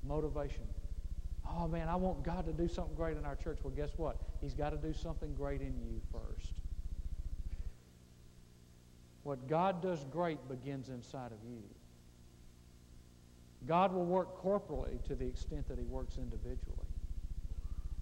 Motivation. 0.04 0.64
Oh 1.48 1.68
man, 1.68 1.90
I 1.90 1.96
want 1.96 2.24
God 2.24 2.46
to 2.46 2.54
do 2.54 2.68
something 2.68 2.96
great 2.96 3.18
in 3.18 3.26
our 3.26 3.36
church. 3.36 3.60
Well, 3.64 3.74
guess 3.74 3.92
what? 3.98 4.18
He's 4.42 4.54
got 4.54 4.72
to 4.72 4.78
do 4.78 4.94
something 4.94 5.36
great 5.36 5.62
in 5.62 5.78
you 5.80 6.02
first. 6.12 6.54
What 9.24 9.48
God 9.48 9.82
does 9.82 10.04
great 10.06 10.40
begins 10.50 10.90
inside 10.90 11.32
of 11.32 11.38
you. 11.48 11.62
God 13.68 13.94
will 13.94 14.06
work 14.06 14.36
corporally 14.38 15.00
to 15.08 15.16
the 15.16 15.26
extent 15.26 15.68
that 15.68 15.78
he 15.78 15.86
works 15.86 16.18
individually. 16.18 16.88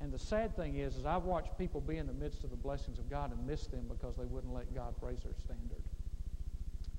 And 0.01 0.13
the 0.13 0.19
sad 0.19 0.55
thing 0.55 0.77
is, 0.77 0.95
is 0.95 1.05
I've 1.05 1.25
watched 1.25 1.57
people 1.57 1.81
be 1.81 1.97
in 1.97 2.07
the 2.07 2.13
midst 2.13 2.45
of 2.45 2.51
the 2.51 2.55
blessings 2.55 2.99
of 2.99 3.09
God 3.09 3.31
and 3.31 3.45
miss 3.45 3.67
them 3.67 3.85
because 3.89 4.15
they 4.15 4.25
wouldn't 4.25 4.53
let 4.53 4.73
God 4.73 4.95
raise 5.01 5.19
their 5.19 5.33
standard 5.33 5.83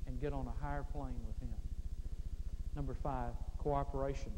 and 0.06 0.20
get 0.20 0.34
on 0.34 0.46
a 0.46 0.64
higher 0.64 0.84
plane 0.92 1.16
with 1.26 1.38
him. 1.40 1.54
Number 2.76 2.92
five, 2.92 3.32
cooperation. 3.58 4.32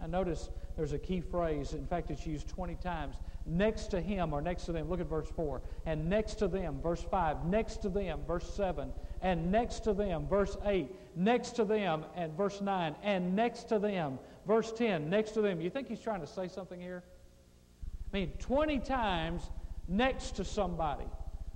I 0.00 0.06
notice 0.06 0.50
there's 0.76 0.92
a 0.92 0.98
key 0.98 1.20
phrase. 1.20 1.72
In 1.72 1.86
fact, 1.86 2.12
it's 2.12 2.24
used 2.24 2.48
20 2.48 2.76
times. 2.76 3.16
Next 3.44 3.88
to 3.88 4.00
him 4.00 4.32
or 4.32 4.40
next 4.40 4.66
to 4.66 4.72
them. 4.72 4.88
Look 4.88 5.00
at 5.00 5.08
verse 5.08 5.28
4. 5.34 5.60
And 5.86 6.08
next 6.08 6.34
to 6.36 6.46
them, 6.46 6.80
verse 6.80 7.04
5. 7.10 7.46
Next 7.46 7.82
to 7.82 7.88
them, 7.88 8.20
verse 8.26 8.48
7 8.54 8.92
and 9.20 9.50
next 9.50 9.80
to 9.80 9.92
them, 9.92 10.26
verse 10.28 10.56
8, 10.64 10.88
next 11.18 11.50
to 11.56 11.64
them, 11.64 12.04
and 12.14 12.32
verse 12.34 12.60
9, 12.60 12.94
and 13.02 13.34
next 13.34 13.64
to 13.64 13.78
them, 13.78 14.18
verse 14.46 14.72
10, 14.72 15.10
next 15.10 15.32
to 15.32 15.42
them. 15.42 15.60
You 15.60 15.68
think 15.68 15.88
he's 15.88 16.00
trying 16.00 16.20
to 16.20 16.26
say 16.26 16.48
something 16.48 16.80
here? 16.80 17.02
I 18.12 18.16
mean, 18.16 18.32
20 18.38 18.78
times 18.78 19.50
next 19.88 20.36
to 20.36 20.44
somebody. 20.44 21.04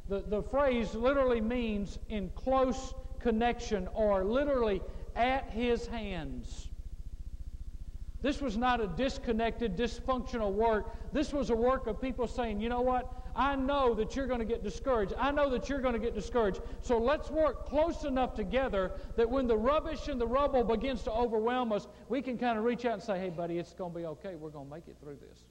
The, 0.09 0.20
the 0.20 0.42
phrase 0.42 0.94
literally 0.94 1.40
means 1.40 1.98
in 2.09 2.31
close 2.35 2.92
connection 3.20 3.88
or 3.94 4.25
literally 4.25 4.83
at 5.14 5.48
his 5.51 5.87
hands. 5.87 6.68
This 8.20 8.40
was 8.40 8.57
not 8.57 8.81
a 8.81 8.88
disconnected, 8.88 9.77
dysfunctional 9.77 10.53
work. 10.53 11.12
This 11.12 11.33
was 11.33 11.51
a 11.51 11.57
work 11.57 11.87
of 11.87 12.01
people 12.01 12.27
saying, 12.27 12.61
you 12.61 12.68
know 12.68 12.81
what? 12.81 13.11
I 13.35 13.57
know 13.57 13.95
that 13.95 14.14
you're 14.14 14.27
going 14.27 14.40
to 14.40 14.45
get 14.45 14.62
discouraged. 14.62 15.14
I 15.18 15.31
know 15.31 15.49
that 15.51 15.68
you're 15.68 15.81
going 15.81 15.95
to 15.95 16.01
get 16.01 16.14
discouraged. 16.14 16.61
So 16.83 16.99
let's 16.99 17.31
work 17.31 17.66
close 17.66 18.05
enough 18.05 18.35
together 18.35 18.92
that 19.16 19.29
when 19.29 19.47
the 19.47 19.57
rubbish 19.57 20.09
and 20.09 20.21
the 20.21 20.27
rubble 20.27 20.64
begins 20.64 21.03
to 21.05 21.12
overwhelm 21.12 21.73
us, 21.73 21.87
we 22.09 22.21
can 22.23 22.37
kind 22.37 22.59
of 22.59 22.64
reach 22.64 22.85
out 22.85 22.95
and 22.95 23.03
say, 23.03 23.18
hey, 23.18 23.31
buddy, 23.31 23.59
it's 23.59 23.73
going 23.73 23.92
to 23.92 23.99
be 23.99 24.07
okay. 24.07 24.35
We're 24.35 24.51
going 24.51 24.68
to 24.68 24.75
make 24.75 24.88
it 24.88 24.97
through 25.01 25.16
this. 25.16 25.45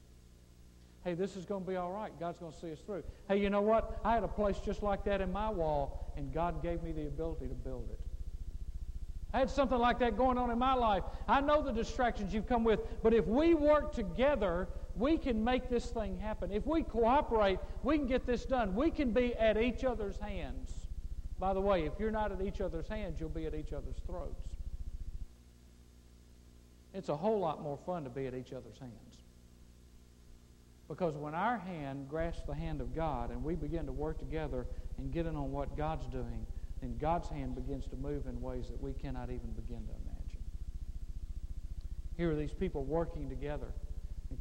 hey, 1.04 1.15
this 1.15 1.36
is 1.36 1.46
going 1.46 1.63
to 1.63 1.70
be 1.70 1.76
all 1.78 1.91
right. 1.91 2.12
God's 2.20 2.39
going 2.39 2.52
to 2.52 2.60
see 2.60 2.72
us 2.72 2.80
through. 2.86 3.04
Hey, 3.28 3.38
you 3.38 3.50
know 3.50 3.62
what? 3.62 4.00
I 4.04 4.13
had 4.13 4.24
a 4.24 4.28
place 4.28 4.60
just 4.60 4.84
like 4.84 5.04
that 5.06 5.22
in 5.22 5.32
my 5.32 5.50
wall, 5.50 6.13
and 6.15 6.32
God 6.34 6.62
gave 6.62 6.84
me 6.84 6.91
the 6.91 7.08
ability 7.08 7.48
to 7.48 7.56
build 7.56 7.88
it. 7.91 8.00
I 9.34 9.39
had 9.39 9.50
something 9.50 9.78
like 9.78 10.00
that 10.00 10.17
going 10.17 10.38
on 10.38 10.52
in 10.52 10.60
my 10.60 10.74
life. 10.74 11.04
I 11.28 11.39
know 11.41 11.62
the 11.62 11.72
distractions 11.72 12.34
you've 12.34 12.48
come 12.48 12.63
with, 12.63 12.82
but 13.02 13.13
if 13.13 13.26
we 13.26 13.54
work 13.54 13.94
together, 13.94 14.67
we 14.95 15.17
can 15.17 15.43
make 15.43 15.69
this 15.69 15.86
thing 15.86 16.17
happen. 16.17 16.51
If 16.51 16.65
we 16.65 16.84
cooperate, 16.84 17.60
we 17.84 17.97
can 17.97 18.08
get 18.08 18.25
this 18.25 18.45
done. 18.45 18.75
We 18.75 18.91
can 18.91 19.12
be 19.12 19.36
at 19.36 19.58
each 19.58 19.84
other's 19.84 20.17
hands. 20.17 20.71
By 21.39 21.54
the 21.54 21.62
way, 21.62 21.86
if 21.86 21.93
you're 21.99 22.12
not 22.12 22.32
at 22.32 22.41
each 22.41 22.62
other's 22.62 22.88
hands, 22.88 23.19
you'll 23.19 23.30
be 23.30 23.45
at 23.45 23.56
each 23.56 23.73
other's 23.73 23.97
throats. 24.06 24.49
It's 26.93 27.10
a 27.10 27.15
whole 27.15 27.39
lot 27.39 27.62
more 27.62 27.80
fun 27.86 28.04
to 28.04 28.10
be 28.10 28.27
at 28.27 28.36
each 28.36 28.54
other's 28.54 28.77
hands. 28.77 29.23
Because 30.88 31.15
when 31.15 31.34
our 31.34 31.58
hand 31.58 32.10
grasps 32.10 32.43
the 32.45 32.54
hand 32.54 32.82
of 32.82 32.93
God 32.93 33.32
and 33.32 33.43
we 33.43 33.56
begin 33.56 33.86
to 33.86 33.93
work 33.93 34.19
together 34.19 34.67
and 34.97 35.12
get 35.12 35.25
in 35.25 35.38
on 35.38 35.51
what 35.51 35.77
God's 35.77 36.06
doing, 36.08 36.45
then 36.82 36.97
God's 36.99 37.30
hand 37.30 37.56
begins 37.56 37.88
to 37.88 37.95
move 37.95 38.27
in 38.27 38.41
ways 38.41 38.67
that 38.67 38.82
we 38.82 38.91
cannot 38.91 39.30
even 39.30 39.51
begin 39.51 39.77
to 39.86 39.93
imagine. 40.06 40.41
Here 42.17 42.30
are 42.32 42.36
these 42.36 42.54
people 42.54 42.84
working 42.84 43.30
together. 43.30 43.67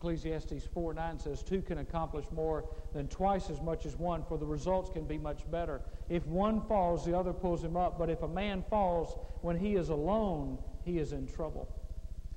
Ecclesiastes 0.01 0.65
4 0.73 0.95
9 0.95 1.19
says, 1.19 1.43
Two 1.43 1.61
can 1.61 1.79
accomplish 1.79 2.25
more 2.33 2.65
than 2.95 3.07
twice 3.09 3.51
as 3.51 3.61
much 3.61 3.85
as 3.85 3.97
one, 3.97 4.25
for 4.25 4.39
the 4.39 4.47
results 4.47 4.89
can 4.89 5.05
be 5.05 5.19
much 5.19 5.49
better. 5.51 5.83
If 6.09 6.27
one 6.27 6.63
falls, 6.63 7.05
the 7.05 7.17
other 7.17 7.35
pulls 7.35 7.63
him 7.63 7.77
up. 7.77 7.99
But 7.99 8.09
if 8.09 8.23
a 8.23 8.29
man 8.29 8.65
falls 8.71 9.19
when 9.43 9.59
he 9.59 9.75
is 9.75 9.91
alone, 9.91 10.57
he 10.87 10.99
is 10.99 11.13
in 11.13 11.27
trouble. 11.27 11.69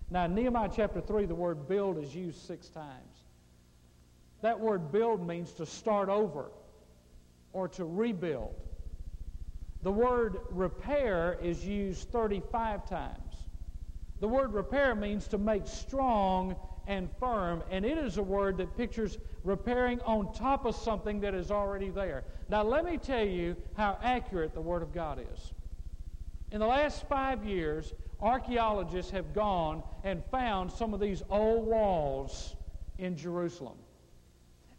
Now, 0.09 0.25
in 0.25 0.35
Nehemiah 0.35 0.71
chapter 0.75 0.99
3, 0.99 1.25
the 1.25 1.35
word 1.35 1.69
build 1.69 1.97
is 1.97 2.13
used 2.13 2.45
six 2.45 2.67
times. 2.67 3.23
That 4.41 4.59
word 4.59 4.91
build 4.91 5.25
means 5.25 5.53
to 5.53 5.65
start 5.65 6.09
over 6.09 6.51
or 7.53 7.69
to 7.69 7.85
rebuild. 7.85 8.55
The 9.83 9.91
word 9.91 10.39
repair 10.49 11.39
is 11.41 11.65
used 11.65 12.09
35 12.09 12.89
times. 12.89 13.35
The 14.19 14.27
word 14.27 14.53
repair 14.53 14.95
means 14.95 15.27
to 15.29 15.37
make 15.37 15.65
strong 15.65 16.57
and 16.87 17.09
firm, 17.19 17.63
and 17.69 17.85
it 17.85 17.97
is 17.97 18.17
a 18.17 18.23
word 18.23 18.57
that 18.57 18.75
pictures 18.77 19.17
repairing 19.43 20.01
on 20.01 20.33
top 20.33 20.65
of 20.65 20.75
something 20.75 21.19
that 21.21 21.33
is 21.33 21.51
already 21.51 21.89
there. 21.89 22.23
Now, 22.49 22.63
let 22.63 22.85
me 22.85 22.97
tell 22.97 23.25
you 23.25 23.55
how 23.75 23.97
accurate 24.01 24.53
the 24.53 24.61
Word 24.61 24.81
of 24.81 24.93
God 24.93 25.25
is. 25.33 25.53
In 26.51 26.59
the 26.59 26.67
last 26.67 27.07
five 27.07 27.43
years, 27.45 27.93
archaeologists 28.21 29.11
have 29.11 29.33
gone 29.33 29.83
and 30.03 30.23
found 30.25 30.71
some 30.71 30.93
of 30.93 30.99
these 30.99 31.23
old 31.29 31.65
walls 31.65 32.55
in 32.97 33.17
Jerusalem. 33.17 33.77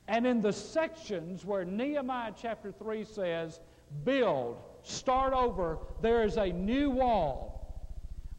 And 0.06 0.26
in 0.26 0.40
the 0.40 0.52
sections 0.52 1.44
where 1.44 1.64
Nehemiah 1.64 2.32
chapter 2.40 2.70
3 2.70 3.04
says, 3.04 3.60
build, 4.04 4.58
start 4.82 5.32
over, 5.32 5.78
there 6.02 6.24
is 6.24 6.36
a 6.36 6.48
new 6.48 6.90
wall. 6.90 7.54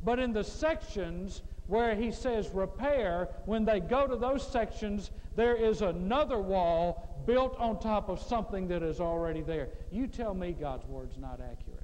But 0.04 0.20
in 0.20 0.32
the 0.32 0.44
sections 0.44 1.42
where 1.68 1.96
he 1.96 2.12
says 2.12 2.50
repair, 2.54 3.30
when 3.46 3.66
they 3.66 3.80
go 3.80 4.08
to 4.08 4.16
those 4.16 4.46
sections, 4.46 5.12
there 5.36 5.56
is 5.56 5.82
another 5.82 6.40
wall 6.40 7.24
built 7.26 7.56
on 7.60 7.80
top 7.80 8.10
of 8.10 8.20
something 8.20 8.68
that 8.68 8.84
is 8.84 9.00
already 9.00 9.42
there. 9.42 9.70
You 9.92 10.08
tell 10.08 10.34
me 10.34 10.54
God's 10.54 10.86
word's 10.86 11.18
not 11.18 11.42
accurate. 11.42 11.82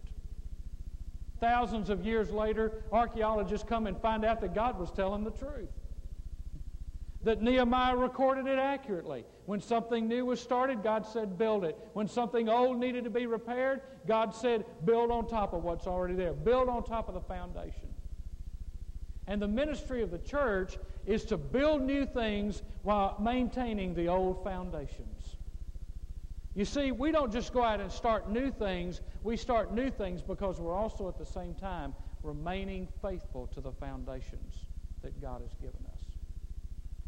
Thousands 1.39 1.89
of 1.89 2.06
years 2.06 2.30
later, 2.30 2.84
archaeologists 2.91 3.67
come 3.67 3.88
and 3.88 3.98
find 3.98 4.24
out 4.24 4.41
that 4.41 4.54
God 4.54 4.80
was 4.80 4.91
telling 4.91 5.24
the 5.24 5.32
truth 5.32 5.70
that 7.24 7.41
Nehemiah 7.41 7.96
recorded 7.96 8.48
it 8.48 8.58
accurately. 8.58 9.26
When 9.46 9.62
something 9.62 10.08
new 10.08 10.26
was 10.26 10.39
started, 10.39 10.84
God 10.84 11.06
said, 11.06 11.38
build 11.38 11.63
it. 11.63 11.78
When 11.94 12.08
something 12.08 12.50
old 12.50 12.80
needed 12.80 13.04
to 13.04 13.10
be 13.10 13.26
repaired, 13.28 13.82
God 14.08 14.34
said, 14.34 14.65
build 14.86 15.12
on 15.12 15.28
top 15.28 15.54
of 15.54 15.63
what's 15.63 15.88
already 15.88 16.15
there. 16.15 16.34
Build 16.34 16.70
on 16.70 16.84
top 16.84 17.08
of 17.08 17.13
the 17.13 17.22
foundation. 17.22 17.90
And 19.32 19.41
the 19.41 19.48
ministry 19.48 20.04
of 20.04 20.12
the 20.12 20.17
church 20.17 20.78
is 21.06 21.24
to 21.28 21.38
build 21.38 21.84
new 21.84 22.06
things 22.06 22.63
while 22.84 23.15
maintaining 23.17 23.96
the 23.96 24.10
old 24.10 24.44
foundations. 24.44 25.38
You 26.54 26.65
see, 26.65 26.91
we 26.91 27.13
don't 27.13 27.32
just 27.32 27.54
go 27.54 27.63
out 27.63 27.80
and 27.80 27.89
start 27.89 28.30
new 28.30 28.52
things. 28.52 29.00
We 29.24 29.38
start 29.38 29.74
new 29.74 29.89
things 29.89 30.22
because 30.22 30.60
we're 30.60 30.76
also 30.76 31.08
at 31.08 31.17
the 31.17 31.26
same 31.26 31.54
time 31.54 31.96
remaining 32.24 32.89
faithful 33.02 33.48
to 33.54 33.62
the 33.62 33.72
foundations 33.72 34.65
that 35.02 35.22
God 35.22 35.39
has 35.39 35.54
given 35.62 35.80
us. 35.94 36.02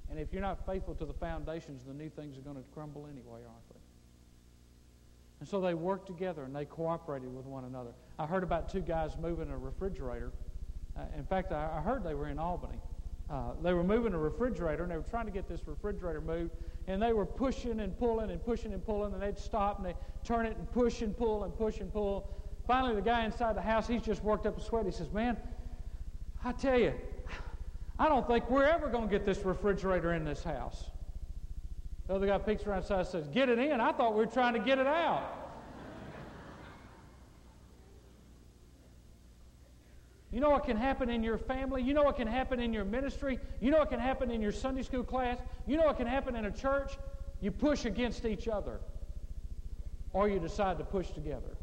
And 0.09 0.17
if 0.17 0.31
you're 0.31 0.41
not 0.41 0.65
faithful 0.65 0.95
to 0.95 1.05
the 1.05 1.13
foundations, 1.13 1.83
the 1.83 1.93
new 1.93 2.09
things 2.09 2.38
are 2.38 2.41
going 2.41 2.55
to 2.55 2.63
crumble 2.73 3.05
anyway, 3.05 3.41
aren't 3.45 3.69
they? 3.69 3.81
And 5.41 5.49
so 5.49 5.59
they 5.59 5.73
worked 5.73 6.07
together 6.07 6.43
and 6.45 6.55
they 6.55 6.63
cooperated 6.63 7.36
with 7.36 7.45
one 7.45 7.65
another. 7.65 7.91
I 8.17 8.25
heard 8.25 8.43
about 8.43 8.69
two 8.69 8.79
guys 8.79 9.17
moving 9.21 9.49
a 9.49 9.57
refrigerator. 9.57 10.31
Uh, 10.97 11.01
in 11.17 11.25
fact, 11.25 11.51
I, 11.51 11.77
I, 11.77 11.82
heard 11.82 12.03
they 12.03 12.13
were 12.13 12.29
in 12.29 12.38
Albany. 12.38 12.79
Uh, 13.29 13.51
they 13.63 13.73
were 13.73 13.84
moving 13.84 14.13
a 14.13 14.17
refrigerator 14.17 14.84
and 14.84 14.91
they 14.91 14.97
were 14.97 15.03
trying 15.03 15.25
to 15.25 15.32
get 15.32 15.47
this 15.47 15.62
refrigerator 15.65 16.21
moved. 16.21 16.51
And 16.88 17.01
they 17.01 17.13
were 17.13 17.25
pushing 17.25 17.79
and 17.79 17.97
pulling 17.97 18.29
and 18.29 18.43
pushing 18.43 18.73
and 18.73 18.86
pulling. 18.86 19.13
And 19.13 19.21
they'd 19.21 19.39
stop 19.39 19.77
and 19.77 19.88
they'd 19.88 19.95
turn 20.23 20.45
it 20.45 20.56
and 20.58 20.71
push 20.71 21.01
and 21.01 21.17
pull 21.17 21.45
and 21.45 21.58
push 21.58 21.79
and 21.79 21.91
pull. 21.91 22.29
Finally, 22.67 22.95
the 22.95 23.01
guy 23.01 23.25
inside 23.25 23.56
the 23.56 23.62
house, 23.62 23.88
he's 23.88 24.01
just 24.01 24.23
worked 24.23 24.45
up 24.45 24.58
a 24.58 24.62
sweat. 24.62 24.86
He 24.86 24.91
says, 24.91 25.12
Man, 25.12 25.38
I 26.43 26.51
tell 26.51 26.79
you, 26.79 26.93
I 27.99 28.08
don't 28.08 28.27
think 28.27 28.49
we're 28.49 28.65
ever 28.65 28.88
going 28.89 29.08
to 29.08 29.12
get 29.12 29.25
this 29.25 29.39
refrigerator 29.39 30.13
in 30.13 30.25
this 30.25 30.43
house. 30.43 30.86
The 32.08 32.15
other 32.15 32.27
guy 32.27 32.38
peeks 32.38 32.65
around 32.65 32.86
and 32.89 33.08
says, 33.08 33.27
Get 33.29 33.49
it 33.49 33.60
in. 33.60 33.79
I 33.79 33.91
thought 33.93 34.13
we 34.13 34.25
were 34.25 34.32
trying 34.32 34.53
to 34.53 34.60
get 34.60 34.77
it 34.77 34.88
out. 34.88 35.42
Know 40.43 40.51
what 40.51 40.65
can 40.65 40.77
happen 40.77 41.10
in 41.10 41.23
your 41.23 41.39
family? 41.39 41.82
You 41.82 41.95
know 41.95 42.03
what 42.03 42.17
can 42.17 42.27
happen 42.27 42.60
in 42.60 42.71
your 42.71 42.86
ministry? 42.86 43.39
You 43.60 43.71
know 43.71 43.79
what 43.79 43.89
can 43.89 43.99
happen 43.99 44.29
in 44.29 44.41
your 44.41 44.51
Sunday 44.51 44.84
school 44.84 45.03
class? 45.03 45.39
You 45.65 45.77
know 45.77 45.86
what 45.86 45.97
can 45.97 46.08
happen 46.08 46.36
in 46.36 46.45
a 46.45 46.51
church? 46.51 46.97
You 47.41 47.49
push 47.49 47.86
against 47.86 48.25
each 48.25 48.47
other, 48.47 48.79
or 50.13 50.29
you 50.29 50.39
decide 50.39 50.77
to 50.77 50.84
push 50.84 51.10
together. 51.10 51.58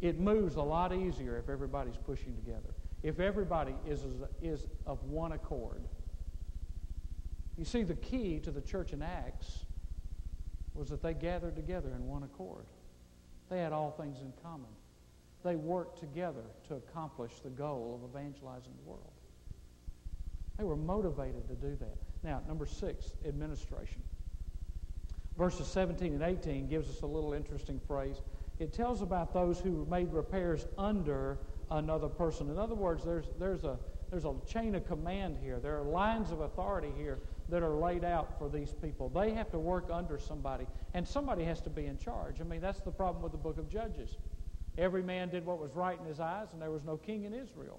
It 0.00 0.18
moves 0.18 0.56
a 0.56 0.62
lot 0.62 0.92
easier 0.92 1.38
if 1.38 1.48
everybody's 1.48 1.96
pushing 1.96 2.34
together 2.34 2.74
if 3.02 3.18
everybody 3.18 3.74
is, 3.86 4.04
is 4.42 4.66
of 4.86 5.02
one 5.04 5.32
accord. 5.32 5.82
You 7.56 7.64
see, 7.64 7.82
the 7.82 7.94
key 7.94 8.40
to 8.40 8.50
the 8.50 8.60
church 8.60 8.92
in 8.92 9.02
Acts 9.02 9.60
was 10.74 10.88
that 10.90 11.02
they 11.02 11.14
gathered 11.14 11.56
together 11.56 11.90
in 11.94 12.06
one 12.06 12.22
accord. 12.22 12.64
They 13.48 13.58
had 13.58 13.72
all 13.72 13.90
things 13.90 14.20
in 14.20 14.32
common. 14.42 14.68
They 15.42 15.56
worked 15.56 15.98
together 15.98 16.44
to 16.68 16.74
accomplish 16.74 17.32
the 17.42 17.50
goal 17.50 18.00
of 18.02 18.10
evangelizing 18.10 18.72
the 18.84 18.90
world. 18.90 19.12
They 20.58 20.64
were 20.64 20.76
motivated 20.76 21.48
to 21.48 21.54
do 21.54 21.76
that. 21.76 21.96
Now, 22.22 22.42
number 22.46 22.66
six, 22.66 23.14
administration. 23.26 24.02
Verses 25.38 25.66
17 25.68 26.12
and 26.12 26.22
18 26.22 26.68
gives 26.68 26.90
us 26.90 27.00
a 27.00 27.06
little 27.06 27.32
interesting 27.32 27.80
phrase. 27.86 28.20
It 28.58 28.74
tells 28.74 29.00
about 29.00 29.32
those 29.32 29.58
who 29.58 29.86
made 29.90 30.12
repairs 30.12 30.66
under 30.76 31.38
another 31.70 32.08
person. 32.08 32.50
In 32.50 32.58
other 32.58 32.74
words, 32.74 33.02
there's, 33.04 33.24
there's, 33.38 33.64
a, 33.64 33.78
there's 34.10 34.26
a 34.26 34.34
chain 34.46 34.74
of 34.74 34.86
command 34.86 35.38
here. 35.42 35.58
There 35.58 35.78
are 35.78 35.84
lines 35.84 36.30
of 36.30 36.40
authority 36.40 36.90
here 36.98 37.20
that 37.48 37.62
are 37.62 37.74
laid 37.74 38.04
out 38.04 38.38
for 38.38 38.50
these 38.50 38.74
people. 38.82 39.08
They 39.08 39.32
have 39.32 39.50
to 39.52 39.58
work 39.58 39.88
under 39.90 40.18
somebody, 40.18 40.66
and 40.92 41.08
somebody 41.08 41.44
has 41.44 41.62
to 41.62 41.70
be 41.70 41.86
in 41.86 41.96
charge. 41.96 42.40
I 42.40 42.44
mean, 42.44 42.60
that's 42.60 42.80
the 42.80 42.90
problem 42.90 43.22
with 43.22 43.32
the 43.32 43.38
book 43.38 43.56
of 43.56 43.68
Judges. 43.70 44.18
Every 44.80 45.02
man 45.02 45.28
did 45.28 45.46
what 45.46 45.60
was 45.60 45.76
right 45.76 45.98
in 45.98 46.06
his 46.06 46.18
eyes, 46.18 46.48
and 46.52 46.60
there 46.60 46.70
was 46.70 46.82
no 46.82 46.96
king 46.96 47.24
in 47.24 47.34
Israel 47.34 47.78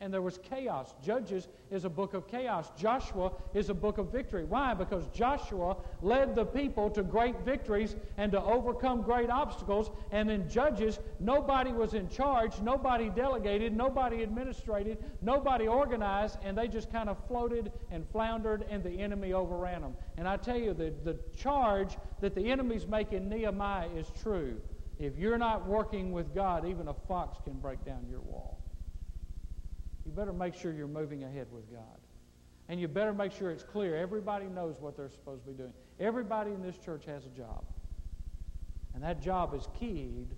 and 0.00 0.12
there 0.12 0.22
was 0.22 0.38
chaos. 0.38 0.94
Judges 1.04 1.48
is 1.70 1.84
a 1.84 1.88
book 1.88 2.14
of 2.14 2.28
chaos. 2.28 2.70
Joshua 2.76 3.32
is 3.52 3.68
a 3.68 3.74
book 3.74 3.98
of 3.98 4.12
victory. 4.12 4.44
Why? 4.44 4.74
Because 4.74 5.06
Joshua 5.08 5.76
led 6.02 6.34
the 6.34 6.44
people 6.44 6.88
to 6.90 7.02
great 7.02 7.40
victories 7.40 7.96
and 8.16 8.30
to 8.32 8.42
overcome 8.42 9.02
great 9.02 9.28
obstacles. 9.28 9.90
And 10.12 10.30
in 10.30 10.48
Judges, 10.48 11.00
nobody 11.18 11.72
was 11.72 11.94
in 11.94 12.08
charge, 12.08 12.60
nobody 12.60 13.10
delegated, 13.10 13.76
nobody 13.76 14.22
administrated, 14.22 14.98
nobody 15.20 15.66
organized, 15.66 16.38
and 16.44 16.56
they 16.56 16.68
just 16.68 16.92
kind 16.92 17.08
of 17.08 17.16
floated 17.26 17.72
and 17.90 18.08
floundered, 18.10 18.64
and 18.70 18.82
the 18.84 19.00
enemy 19.00 19.32
overran 19.32 19.82
them. 19.82 19.94
And 20.16 20.28
I 20.28 20.36
tell 20.36 20.58
you, 20.58 20.74
the, 20.74 20.92
the 21.04 21.18
charge 21.36 21.96
that 22.20 22.34
the 22.34 22.50
enemy's 22.50 22.86
making 22.86 23.28
Nehemiah 23.28 23.88
is 23.96 24.06
true. 24.22 24.60
If 24.98 25.16
you're 25.16 25.38
not 25.38 25.66
working 25.66 26.12
with 26.12 26.34
God, 26.34 26.66
even 26.66 26.88
a 26.88 26.94
fox 26.94 27.38
can 27.44 27.54
break 27.54 27.84
down 27.84 28.06
your 28.08 28.20
wall 28.20 28.58
you 30.08 30.14
better 30.14 30.32
make 30.32 30.54
sure 30.54 30.72
you're 30.72 30.88
moving 30.88 31.22
ahead 31.24 31.48
with 31.52 31.70
God. 31.70 31.82
And 32.70 32.80
you 32.80 32.88
better 32.88 33.12
make 33.12 33.30
sure 33.30 33.50
it's 33.50 33.62
clear. 33.62 33.94
Everybody 33.94 34.46
knows 34.46 34.80
what 34.80 34.96
they're 34.96 35.10
supposed 35.10 35.44
to 35.44 35.50
be 35.50 35.56
doing. 35.56 35.72
Everybody 36.00 36.52
in 36.52 36.62
this 36.62 36.78
church 36.78 37.04
has 37.04 37.26
a 37.26 37.28
job. 37.28 37.62
And 38.94 39.02
that 39.02 39.20
job 39.20 39.54
is 39.54 39.68
keyed 39.78 40.28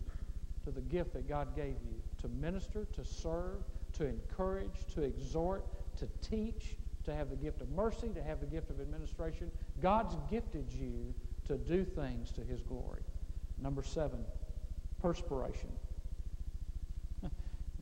to 0.64 0.72
the 0.72 0.80
gift 0.80 1.12
that 1.12 1.28
God 1.28 1.54
gave 1.54 1.76
you 1.84 2.02
to 2.20 2.28
minister, 2.28 2.86
to 2.96 3.04
serve, 3.04 3.62
to 3.92 4.06
encourage, 4.06 4.86
to 4.94 5.02
exhort, 5.02 5.64
to 5.98 6.08
teach, 6.20 6.76
to 7.04 7.14
have 7.14 7.30
the 7.30 7.36
gift 7.36 7.60
of 7.60 7.70
mercy, 7.70 8.08
to 8.08 8.22
have 8.24 8.40
the 8.40 8.46
gift 8.46 8.70
of 8.70 8.80
administration. 8.80 9.52
God's 9.80 10.16
gifted 10.28 10.68
you 10.72 11.14
to 11.46 11.56
do 11.56 11.84
things 11.84 12.32
to 12.32 12.40
His 12.40 12.60
glory. 12.62 13.02
Number 13.62 13.84
seven, 13.84 14.24
perspiration. 15.00 15.70
you 17.22 17.30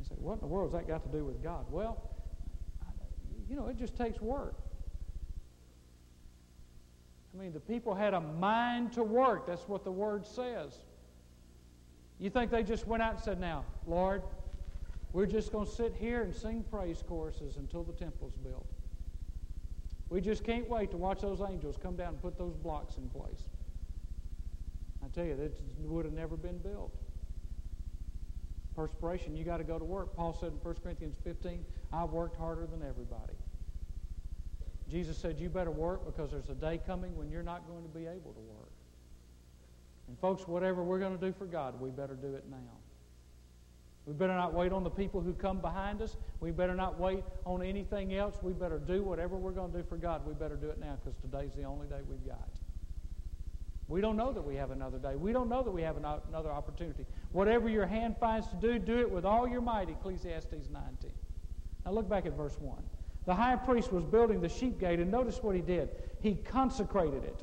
say, 0.09 0.15
what 0.19 0.35
in 0.35 0.41
the 0.41 0.47
world 0.47 0.73
has 0.73 0.81
that 0.81 0.89
got 0.89 1.03
to 1.05 1.17
do 1.17 1.25
with 1.25 1.43
God? 1.43 1.67
Well, 1.71 2.03
you 3.49 3.57
know, 3.57 3.67
it 3.67 3.79
just 3.79 3.97
takes 3.97 4.21
work. 4.21 4.55
I 7.35 7.41
mean, 7.41 7.53
the 7.53 7.61
people 7.61 7.95
had 7.95 8.15
a 8.15 8.21
mind 8.21 8.93
to 8.95 9.03
work. 9.03 9.47
That's 9.47 9.69
what 9.69 9.85
the 9.85 9.93
word 9.93 10.27
says. 10.27 10.75
You 12.19 12.31
think 12.31 12.51
they 12.51 12.63
just 12.63 12.87
went 12.87 13.03
out 13.03 13.15
and 13.15 13.23
said, 13.23 13.41
Now, 13.41 13.65
Lord, 13.87 14.23
we're 15.13 15.27
just 15.27 15.53
going 15.53 15.67
to 15.67 15.73
sit 15.73 15.95
here 15.99 16.23
and 16.23 16.35
sing 16.35 16.65
praise 16.71 17.03
choruses 17.07 17.57
until 17.57 17.85
the 17.85 17.93
temple's 17.93 18.35
built. 18.35 18.67
We 20.11 20.21
just 20.21 20.43
can't 20.43 20.69
wait 20.69 20.91
to 20.91 20.97
watch 20.97 21.21
those 21.21 21.41
angels 21.41 21.77
come 21.81 21.97
down 21.97 22.09
and 22.09 22.23
put 22.23 22.39
those 22.39 22.57
blocks 22.57 22.97
in 22.97 23.09
place. 23.11 23.45
I 25.05 25.09
tell 25.15 25.25
you, 25.25 25.37
that 25.37 25.53
would 25.81 26.05
have 26.05 26.15
never 26.15 26.37
been 26.37 26.59
built. 26.59 26.95
Perspiration, 28.79 29.37
you 29.37 29.43
got 29.43 29.57
to 29.57 29.65
go 29.65 29.77
to 29.77 29.85
work. 29.85 30.15
Paul 30.15 30.33
said 30.33 30.53
in 30.53 30.59
1 30.59 30.77
Corinthians 30.85 31.17
15, 31.25 31.65
I've 31.93 32.11
worked 32.11 32.39
harder 32.39 32.65
than 32.65 32.89
everybody. 32.89 33.33
Jesus 34.89 35.19
said, 35.19 35.41
You 35.41 35.49
better 35.49 35.73
work 35.73 36.07
because 36.07 36.31
there's 36.31 36.49
a 36.49 36.55
day 36.55 36.81
coming 36.87 37.17
when 37.17 37.29
you're 37.29 37.43
not 37.43 37.67
going 37.67 37.83
to 37.83 37.89
be 37.89 38.07
able 38.07 38.33
to 38.35 38.41
work. 38.41 38.71
And, 40.07 40.17
folks, 40.21 40.47
whatever 40.47 40.85
we're 40.85 41.01
going 41.01 41.19
to 41.19 41.27
do 41.27 41.33
for 41.37 41.45
God, 41.45 41.81
we 41.81 41.91
better 41.91 42.15
do 42.15 42.37
it 42.37 42.45
now. 42.49 42.57
We 44.07 44.13
better 44.13 44.37
not 44.37 44.55
wait 44.55 44.71
on 44.71 44.85
the 44.85 44.91
people 44.91 45.21
who 45.21 45.33
come 45.33 45.59
behind 45.59 46.01
us. 46.01 46.17
We 46.39 46.53
better 46.53 46.77
not 46.77 47.01
wait 47.01 47.25
on 47.45 47.65
anything 47.65 48.15
else. 48.15 48.37
We 48.43 48.53
better 48.53 48.79
do 48.79 49.03
whatever 49.03 49.37
we're 49.37 49.51
going 49.51 49.73
to 49.73 49.79
do 49.79 49.85
for 49.89 49.97
God. 49.97 50.25
We 50.25 50.35
better 50.35 50.57
do 50.57 50.71
it 50.71 50.79
now 50.79 50.99
because 51.05 51.19
today's 51.21 51.57
the 51.57 51.65
only 51.65 51.89
day 51.89 51.99
we've 52.09 52.25
got. 52.25 52.49
We 53.89 54.03
don't 54.03 54.17
know 54.17 54.33
that 54.33 54.43
we 54.43 54.55
have 54.57 54.71
another 54.71 54.99
day. 54.99 55.17
We 55.17 55.33
don't 55.33 55.49
know 55.49 55.63
that 55.63 55.71
we 55.71 55.81
have 55.83 55.97
another 55.97 56.51
opportunity. 56.51 57.07
Whatever 57.33 57.71
your 57.71 57.87
hand 57.87 58.17
finds 58.21 58.47
to 58.49 58.57
do, 58.57 58.79
do 58.79 58.99
it 58.99 59.11
with 59.11 59.25
all 59.25 59.49
your 59.49 59.63
might, 59.63 59.89
Ecclesiastes 59.89 60.69
19. 60.71 61.11
Now 61.87 61.93
look 61.93 62.09
back 62.09 62.27
at 62.27 62.37
verse 62.37 62.57
1. 62.61 62.77
The 63.25 63.35
high 63.35 63.57
priest 63.57 63.91
was 63.91 64.05
building 64.05 64.41
the 64.41 64.49
sheep 64.49 64.79
gate, 64.79 65.01
and 65.01 65.11
notice 65.11 65.43
what 65.43 65.55
he 65.57 65.63
did. 65.63 65.89
He 66.21 66.35
consecrated 66.35 67.25
it. 67.25 67.43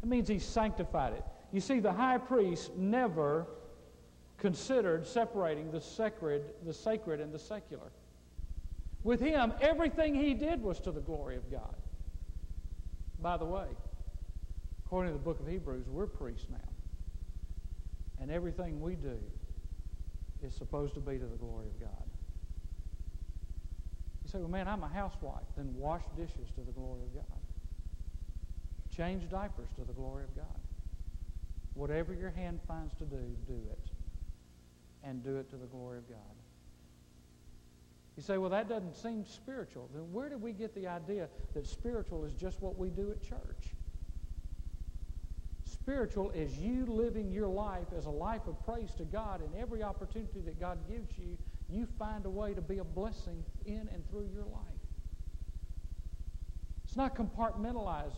That 0.00 0.08
means 0.08 0.28
he 0.28 0.38
sanctified 0.38 1.14
it. 1.14 1.24
You 1.52 1.60
see, 1.60 1.80
the 1.80 1.92
high 1.92 2.18
priest 2.18 2.74
never 2.76 3.46
considered 4.36 5.06
separating 5.06 5.70
the 5.70 5.80
sacred, 5.80 6.42
the 6.66 6.72
sacred 6.74 7.20
and 7.20 7.32
the 7.32 7.38
secular. 7.38 7.92
With 9.02 9.20
him, 9.20 9.54
everything 9.60 10.14
he 10.14 10.34
did 10.34 10.62
was 10.62 10.80
to 10.80 10.92
the 10.92 11.00
glory 11.00 11.36
of 11.36 11.50
God. 11.50 11.76
By 13.20 13.38
the 13.38 13.44
way, 13.46 13.66
according 14.94 15.12
to 15.12 15.18
the 15.18 15.24
book 15.24 15.40
of 15.40 15.48
Hebrews, 15.48 15.86
we're 15.88 16.06
priests 16.06 16.46
now. 16.52 16.70
And 18.20 18.30
everything 18.30 18.80
we 18.80 18.94
do 18.94 19.18
is 20.40 20.54
supposed 20.54 20.94
to 20.94 21.00
be 21.00 21.18
to 21.18 21.26
the 21.26 21.34
glory 21.34 21.66
of 21.66 21.80
God. 21.80 22.04
You 24.22 24.30
say, 24.30 24.38
well, 24.38 24.46
man, 24.46 24.68
I'm 24.68 24.84
a 24.84 24.88
housewife. 24.88 25.42
Then 25.56 25.74
wash 25.76 26.02
dishes 26.16 26.48
to 26.54 26.60
the 26.60 26.70
glory 26.70 27.00
of 27.02 27.12
God. 27.12 27.40
Change 28.96 29.28
diapers 29.28 29.66
to 29.78 29.84
the 29.84 29.92
glory 29.92 30.22
of 30.22 30.36
God. 30.36 30.60
Whatever 31.72 32.14
your 32.14 32.30
hand 32.30 32.60
finds 32.68 32.94
to 32.98 33.04
do, 33.04 33.18
do 33.48 33.60
it. 33.72 33.90
And 35.02 35.24
do 35.24 35.38
it 35.38 35.50
to 35.50 35.56
the 35.56 35.66
glory 35.66 35.98
of 35.98 36.08
God. 36.08 36.18
You 38.16 38.22
say, 38.22 38.38
well, 38.38 38.50
that 38.50 38.68
doesn't 38.68 38.94
seem 38.94 39.26
spiritual. 39.26 39.90
Then 39.92 40.12
where 40.12 40.28
did 40.28 40.40
we 40.40 40.52
get 40.52 40.72
the 40.72 40.86
idea 40.86 41.26
that 41.52 41.66
spiritual 41.66 42.24
is 42.24 42.32
just 42.32 42.62
what 42.62 42.78
we 42.78 42.90
do 42.90 43.10
at 43.10 43.20
church? 43.20 43.74
Spiritual 45.84 46.30
is 46.30 46.56
you 46.56 46.86
living 46.86 47.30
your 47.30 47.46
life 47.46 47.88
as 47.94 48.06
a 48.06 48.10
life 48.10 48.46
of 48.46 48.56
praise 48.64 48.94
to 48.94 49.04
God, 49.04 49.42
and 49.42 49.50
every 49.54 49.82
opportunity 49.82 50.40
that 50.40 50.58
God 50.58 50.78
gives 50.88 51.10
you, 51.18 51.36
you 51.68 51.86
find 51.98 52.24
a 52.24 52.30
way 52.30 52.54
to 52.54 52.62
be 52.62 52.78
a 52.78 52.84
blessing 52.84 53.44
in 53.66 53.86
and 53.92 54.08
through 54.08 54.26
your 54.32 54.44
life. 54.44 54.80
It's 56.86 56.96
not 56.96 57.14
compartmentalized. 57.14 58.16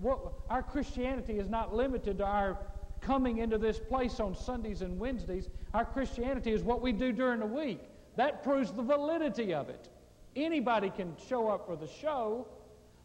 What, 0.00 0.32
our 0.48 0.62
Christianity 0.62 1.40
is 1.40 1.48
not 1.48 1.74
limited 1.74 2.18
to 2.18 2.24
our 2.24 2.58
coming 3.00 3.38
into 3.38 3.58
this 3.58 3.80
place 3.80 4.20
on 4.20 4.36
Sundays 4.36 4.82
and 4.82 4.96
Wednesdays. 4.96 5.48
Our 5.74 5.84
Christianity 5.84 6.52
is 6.52 6.62
what 6.62 6.80
we 6.80 6.92
do 6.92 7.10
during 7.10 7.40
the 7.40 7.46
week. 7.46 7.80
That 8.14 8.44
proves 8.44 8.70
the 8.70 8.82
validity 8.82 9.52
of 9.52 9.68
it. 9.68 9.88
Anybody 10.36 10.88
can 10.88 11.16
show 11.28 11.48
up 11.48 11.66
for 11.66 11.74
the 11.74 11.88
show. 11.88 12.46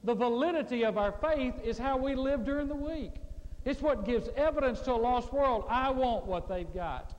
The 0.03 0.13
validity 0.13 0.85
of 0.85 0.99
our 0.99 1.13
faith 1.13 1.55
is 1.63 1.79
how 1.79 1.97
we 1.97 2.13
live 2.13 2.45
during 2.45 2.67
the 2.67 2.75
week. 2.75 3.13
It's 3.67 3.81
what 3.81 4.05
gives 4.05 4.29
evidence 4.37 4.79
to 4.83 4.93
a 4.93 4.95
lost 4.95 5.33
world. 5.33 5.65
I 5.67 5.89
want 5.89 6.25
what 6.25 6.47
they've 6.47 6.73
got. 6.73 7.13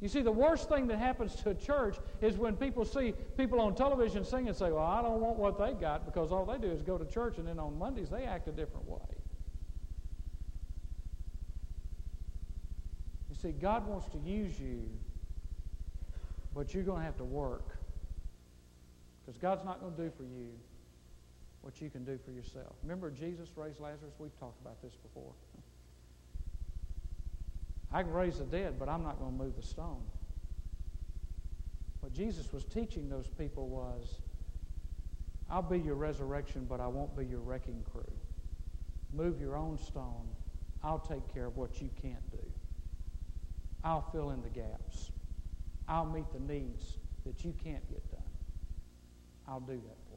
You 0.00 0.08
see, 0.08 0.22
the 0.22 0.32
worst 0.32 0.70
thing 0.70 0.86
that 0.86 0.98
happens 0.98 1.34
to 1.42 1.50
a 1.50 1.54
church 1.54 1.98
is 2.22 2.38
when 2.38 2.56
people 2.56 2.86
see 2.86 3.12
people 3.36 3.60
on 3.60 3.74
television 3.74 4.24
sing 4.24 4.48
and 4.48 4.56
say, 4.56 4.70
Well, 4.70 4.86
I 4.86 5.02
don't 5.02 5.20
want 5.20 5.36
what 5.36 5.58
they 5.58 5.74
got 5.74 6.06
because 6.06 6.32
all 6.32 6.46
they 6.46 6.56
do 6.56 6.72
is 6.72 6.80
go 6.80 6.96
to 6.96 7.04
church 7.04 7.36
and 7.36 7.46
then 7.46 7.58
on 7.58 7.78
Mondays 7.78 8.08
they 8.08 8.24
act 8.24 8.48
a 8.48 8.50
different 8.50 8.88
way. 8.88 8.98
You 13.28 13.36
see, 13.36 13.52
God 13.52 13.86
wants 13.86 14.08
to 14.12 14.18
use 14.18 14.58
you, 14.58 14.88
but 16.54 16.72
you're 16.72 16.82
going 16.82 17.00
to 17.00 17.04
have 17.04 17.18
to 17.18 17.24
work 17.24 17.76
because 19.20 19.38
God's 19.38 19.66
not 19.66 19.82
going 19.82 19.94
to 19.96 20.02
do 20.04 20.10
for 20.16 20.22
you 20.22 20.48
what 21.68 21.82
you 21.82 21.90
can 21.90 22.02
do 22.02 22.18
for 22.24 22.30
yourself. 22.30 22.76
Remember 22.82 23.10
Jesus 23.10 23.50
raised 23.54 23.78
Lazarus? 23.78 24.14
We've 24.18 24.34
talked 24.40 24.58
about 24.62 24.80
this 24.80 24.94
before. 24.94 25.32
I 27.92 28.02
can 28.02 28.10
raise 28.10 28.38
the 28.38 28.44
dead, 28.44 28.78
but 28.78 28.88
I'm 28.88 29.02
not 29.02 29.18
going 29.18 29.36
to 29.36 29.44
move 29.44 29.54
the 29.54 29.62
stone. 29.62 30.00
What 32.00 32.14
Jesus 32.14 32.54
was 32.54 32.64
teaching 32.64 33.10
those 33.10 33.26
people 33.28 33.68
was, 33.68 34.20
I'll 35.50 35.60
be 35.60 35.78
your 35.78 35.96
resurrection, 35.96 36.64
but 36.66 36.80
I 36.80 36.86
won't 36.86 37.14
be 37.14 37.26
your 37.26 37.40
wrecking 37.40 37.84
crew. 37.92 38.14
Move 39.12 39.38
your 39.38 39.54
own 39.54 39.76
stone. 39.76 40.26
I'll 40.82 40.98
take 40.98 41.34
care 41.34 41.44
of 41.44 41.58
what 41.58 41.82
you 41.82 41.90
can't 42.00 42.30
do. 42.30 42.50
I'll 43.84 44.08
fill 44.10 44.30
in 44.30 44.40
the 44.40 44.48
gaps. 44.48 45.10
I'll 45.86 46.06
meet 46.06 46.32
the 46.32 46.40
needs 46.50 46.96
that 47.26 47.44
you 47.44 47.52
can't 47.62 47.86
get 47.90 48.10
done. 48.10 48.22
I'll 49.46 49.60
do 49.60 49.74
that. 49.86 50.07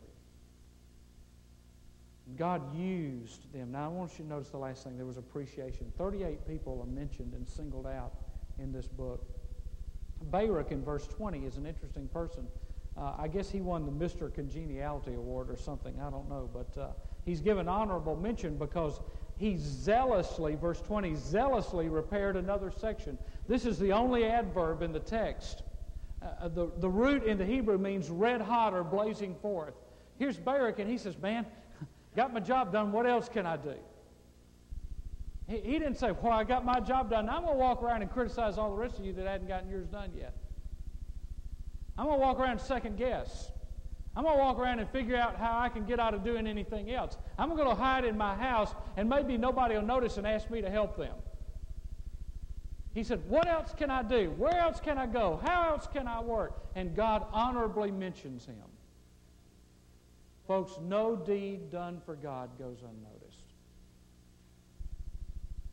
God 2.37 2.75
used 2.75 3.51
them. 3.53 3.71
Now, 3.71 3.85
I 3.85 3.87
want 3.87 4.11
you 4.17 4.25
to 4.25 4.29
notice 4.29 4.49
the 4.49 4.57
last 4.57 4.83
thing. 4.83 4.97
There 4.97 5.05
was 5.05 5.17
appreciation. 5.17 5.91
38 5.97 6.47
people 6.47 6.81
are 6.81 6.93
mentioned 6.93 7.33
and 7.33 7.47
singled 7.47 7.87
out 7.87 8.13
in 8.59 8.71
this 8.71 8.87
book. 8.87 9.25
Baruch 10.23 10.71
in 10.71 10.83
verse 10.83 11.07
20 11.07 11.45
is 11.45 11.57
an 11.57 11.65
interesting 11.65 12.07
person. 12.07 12.47
Uh, 12.97 13.13
I 13.17 13.27
guess 13.27 13.49
he 13.49 13.61
won 13.61 13.85
the 13.85 13.91
Mr. 13.91 14.33
Congeniality 14.33 15.13
Award 15.13 15.49
or 15.49 15.55
something. 15.55 15.99
I 15.99 16.09
don't 16.09 16.29
know. 16.29 16.49
But 16.53 16.79
uh, 16.79 16.87
he's 17.25 17.41
given 17.41 17.67
honorable 17.67 18.15
mention 18.15 18.57
because 18.57 18.99
he 19.37 19.57
zealously, 19.57 20.55
verse 20.55 20.81
20, 20.81 21.15
zealously 21.15 21.89
repaired 21.89 22.35
another 22.35 22.71
section. 22.71 23.17
This 23.47 23.65
is 23.65 23.79
the 23.79 23.91
only 23.91 24.25
adverb 24.25 24.81
in 24.81 24.91
the 24.91 24.99
text. 24.99 25.63
Uh, 26.21 26.47
the, 26.49 26.69
the 26.77 26.89
root 26.89 27.23
in 27.23 27.37
the 27.37 27.45
Hebrew 27.45 27.77
means 27.77 28.09
red 28.09 28.41
hot 28.41 28.73
or 28.73 28.83
blazing 28.83 29.33
forth. 29.35 29.73
Here's 30.19 30.37
Baruch, 30.37 30.77
and 30.77 30.87
he 30.87 30.99
says, 30.99 31.17
Man, 31.17 31.47
Got 32.15 32.33
my 32.33 32.39
job 32.39 32.71
done. 32.71 32.91
What 32.91 33.05
else 33.05 33.29
can 33.29 33.45
I 33.45 33.57
do? 33.57 33.75
He, 35.47 35.59
he 35.61 35.79
didn't 35.79 35.95
say, 35.95 36.11
Well, 36.11 36.33
I 36.33 36.43
got 36.43 36.65
my 36.65 36.79
job 36.79 37.09
done. 37.09 37.29
I'm 37.29 37.43
going 37.43 37.55
to 37.55 37.59
walk 37.59 37.81
around 37.81 38.01
and 38.01 38.11
criticize 38.11 38.57
all 38.57 38.71
the 38.71 38.81
rest 38.81 38.99
of 38.99 39.05
you 39.05 39.13
that 39.13 39.25
hadn't 39.25 39.47
gotten 39.47 39.69
yours 39.69 39.87
done 39.87 40.11
yet. 40.15 40.35
I'm 41.97 42.05
going 42.05 42.19
to 42.19 42.25
walk 42.25 42.39
around 42.39 42.51
and 42.51 42.61
second 42.61 42.97
guess. 42.97 43.51
I'm 44.15 44.23
going 44.23 44.35
to 44.35 44.43
walk 44.43 44.59
around 44.59 44.79
and 44.79 44.89
figure 44.89 45.15
out 45.15 45.37
how 45.37 45.57
I 45.57 45.69
can 45.69 45.85
get 45.85 45.99
out 45.99 46.13
of 46.13 46.23
doing 46.23 46.45
anything 46.45 46.91
else. 46.91 47.17
I'm 47.37 47.55
going 47.55 47.67
to 47.67 47.75
hide 47.75 48.03
in 48.03 48.17
my 48.17 48.35
house, 48.35 48.73
and 48.97 49.07
maybe 49.07 49.37
nobody 49.37 49.75
will 49.75 49.83
notice 49.83 50.17
and 50.17 50.27
ask 50.27 50.49
me 50.49 50.61
to 50.61 50.69
help 50.69 50.97
them. 50.97 51.15
He 52.93 53.03
said, 53.03 53.21
What 53.29 53.47
else 53.47 53.73
can 53.75 53.89
I 53.89 54.03
do? 54.03 54.31
Where 54.37 54.57
else 54.59 54.81
can 54.81 54.97
I 54.97 55.05
go? 55.05 55.39
How 55.43 55.69
else 55.69 55.87
can 55.91 56.07
I 56.07 56.19
work? 56.19 56.61
And 56.75 56.93
God 56.95 57.25
honorably 57.31 57.89
mentions 57.89 58.45
him. 58.45 58.55
Folks, 60.47 60.73
no 60.81 61.15
deed 61.15 61.71
done 61.71 62.01
for 62.05 62.15
God 62.15 62.57
goes 62.57 62.79
unnoticed. 62.79 63.53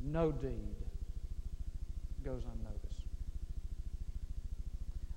No 0.00 0.30
deed 0.30 0.76
goes 2.24 2.42
unnoticed. 2.44 2.78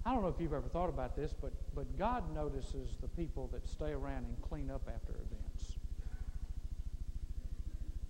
I 0.06 0.14
don't 0.14 0.24
know 0.24 0.30
if 0.30 0.40
you've 0.40 0.54
ever 0.54 0.68
thought 0.68 0.90
about 0.90 1.16
this, 1.16 1.34
but, 1.40 1.54
but 1.76 1.98
God 1.98 2.34
notices 2.34 2.98
the 3.02 3.08
people 3.08 3.50
that 3.54 3.68
stay 3.68 3.92
around 3.92 4.26
and 4.26 4.42
clean 4.42 4.72
up 4.72 4.90
after 4.94 5.14
events. 5.14 5.76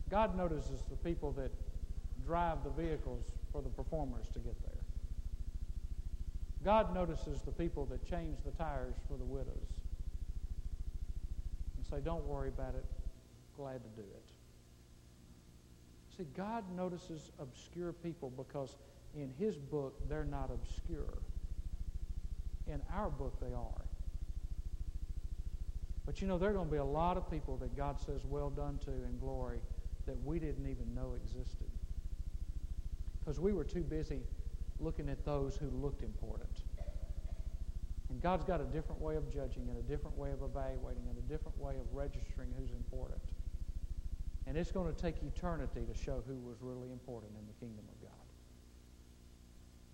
God 0.09 0.37
notices 0.37 0.83
the 0.89 0.95
people 0.97 1.31
that 1.33 1.51
drive 2.25 2.63
the 2.63 2.69
vehicles 2.69 3.25
for 3.51 3.61
the 3.61 3.69
performers 3.69 4.27
to 4.33 4.39
get 4.39 4.61
there. 4.61 4.83
God 6.63 6.93
notices 6.93 7.41
the 7.41 7.51
people 7.51 7.85
that 7.87 8.05
change 8.09 8.37
the 8.45 8.51
tires 8.51 8.95
for 9.07 9.17
the 9.17 9.25
widows. 9.25 9.80
Say, 11.91 12.01
Don't 12.03 12.25
worry 12.25 12.49
about 12.49 12.75
it. 12.75 12.85
Glad 13.55 13.83
to 13.83 13.89
do 14.01 14.01
it. 14.01 14.23
See, 16.17 16.25
God 16.35 16.63
notices 16.75 17.31
obscure 17.39 17.93
people 17.93 18.31
because 18.31 18.75
in 19.15 19.31
His 19.37 19.57
book, 19.57 19.93
they're 20.09 20.25
not 20.25 20.49
obscure. 20.51 21.17
In 22.67 22.81
our 22.93 23.09
book, 23.09 23.39
they 23.41 23.53
are. 23.53 23.85
But 26.05 26.21
you 26.21 26.27
know, 26.27 26.37
there 26.37 26.49
are 26.49 26.53
going 26.53 26.67
to 26.67 26.71
be 26.71 26.77
a 26.77 26.83
lot 26.83 27.17
of 27.17 27.29
people 27.29 27.57
that 27.57 27.75
God 27.75 27.99
says, 27.99 28.21
Well 28.25 28.49
done 28.49 28.79
to 28.85 28.91
in 28.91 29.17
glory 29.19 29.59
that 30.07 30.21
we 30.25 30.39
didn't 30.39 30.69
even 30.69 30.93
know 30.95 31.13
existed. 31.23 31.67
Because 33.19 33.39
we 33.39 33.53
were 33.53 33.63
too 33.63 33.83
busy 33.83 34.21
looking 34.79 35.09
at 35.09 35.23
those 35.25 35.55
who 35.55 35.69
looked 35.69 36.03
important. 36.03 36.63
And 38.11 38.21
God's 38.21 38.43
got 38.43 38.59
a 38.59 38.65
different 38.65 38.99
way 38.99 39.15
of 39.15 39.31
judging 39.31 39.69
and 39.69 39.77
a 39.79 39.87
different 39.87 40.17
way 40.17 40.31
of 40.31 40.43
evaluating 40.43 41.07
and 41.07 41.17
a 41.17 41.21
different 41.31 41.57
way 41.57 41.75
of 41.79 41.87
registering 41.93 42.49
who's 42.59 42.71
important. 42.71 43.21
And 44.45 44.57
it's 44.57 44.71
going 44.71 44.93
to 44.93 45.01
take 45.01 45.15
eternity 45.23 45.87
to 45.87 45.97
show 45.97 46.21
who 46.27 46.35
was 46.39 46.57
really 46.59 46.91
important 46.91 47.31
in 47.39 47.47
the 47.47 47.53
kingdom 47.65 47.85
of 47.87 48.01
God. 48.01 48.11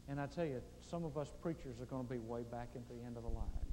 And 0.09 0.19
I 0.19 0.25
tell 0.25 0.45
you, 0.45 0.61
some 0.81 1.05
of 1.05 1.15
us 1.15 1.31
preachers 1.43 1.79
are 1.79 1.85
going 1.85 2.07
to 2.07 2.11
be 2.11 2.17
way 2.17 2.41
back 2.41 2.69
at 2.75 2.89
the 2.89 2.95
end 3.05 3.17
of 3.17 3.23
the 3.23 3.29
line. 3.29 3.69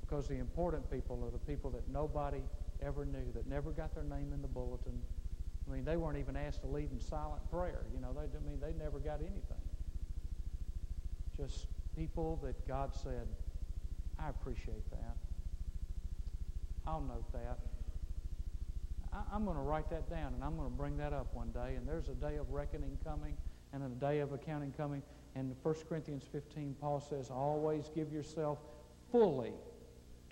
Because 0.00 0.26
the 0.26 0.38
important 0.38 0.90
people 0.90 1.22
are 1.24 1.30
the 1.30 1.38
people 1.38 1.70
that 1.70 1.88
nobody 1.88 2.42
ever 2.82 3.04
knew, 3.04 3.30
that 3.34 3.46
never 3.46 3.70
got 3.70 3.94
their 3.94 4.02
name 4.02 4.32
in 4.34 4.42
the 4.42 4.48
bulletin. 4.48 5.00
I 5.68 5.72
mean, 5.72 5.84
they 5.84 5.96
weren't 5.96 6.18
even 6.18 6.34
asked 6.34 6.62
to 6.62 6.66
lead 6.66 6.90
in 6.90 6.98
silent 6.98 7.48
prayer. 7.48 7.84
You 7.94 8.00
know, 8.00 8.12
they, 8.12 8.22
I 8.22 8.42
mean, 8.44 8.58
they 8.60 8.72
never 8.82 8.98
got 8.98 9.20
anything. 9.20 9.62
Just 11.36 11.66
people 11.96 12.40
that 12.42 12.66
God 12.66 12.94
said, 12.94 13.26
I 14.18 14.28
appreciate 14.28 14.88
that. 14.90 15.16
I'll 16.86 17.00
note 17.00 17.30
that. 17.32 17.58
I, 19.12 19.36
am 19.36 19.44
going 19.44 19.56
to 19.56 19.62
write 19.62 19.90
that 19.90 20.08
down 20.08 20.34
and 20.34 20.42
I'm 20.42 20.56
going 20.56 20.70
to 20.70 20.76
bring 20.76 20.96
that 20.96 21.12
up 21.12 21.34
one 21.34 21.50
day. 21.50 21.74
And 21.76 21.86
there's 21.86 22.08
a 22.08 22.14
day 22.14 22.36
of 22.36 22.50
reckoning 22.50 22.98
coming 23.04 23.36
and 23.72 23.82
a 23.84 23.88
day 23.88 24.20
of 24.20 24.32
accounting 24.32 24.72
coming. 24.72 25.02
And 25.34 25.50
in 25.50 25.56
1 25.62 25.74
Corinthians 25.88 26.24
15, 26.30 26.76
Paul 26.80 27.00
says, 27.00 27.30
always 27.30 27.90
give 27.94 28.12
yourself 28.12 28.58
fully 29.10 29.52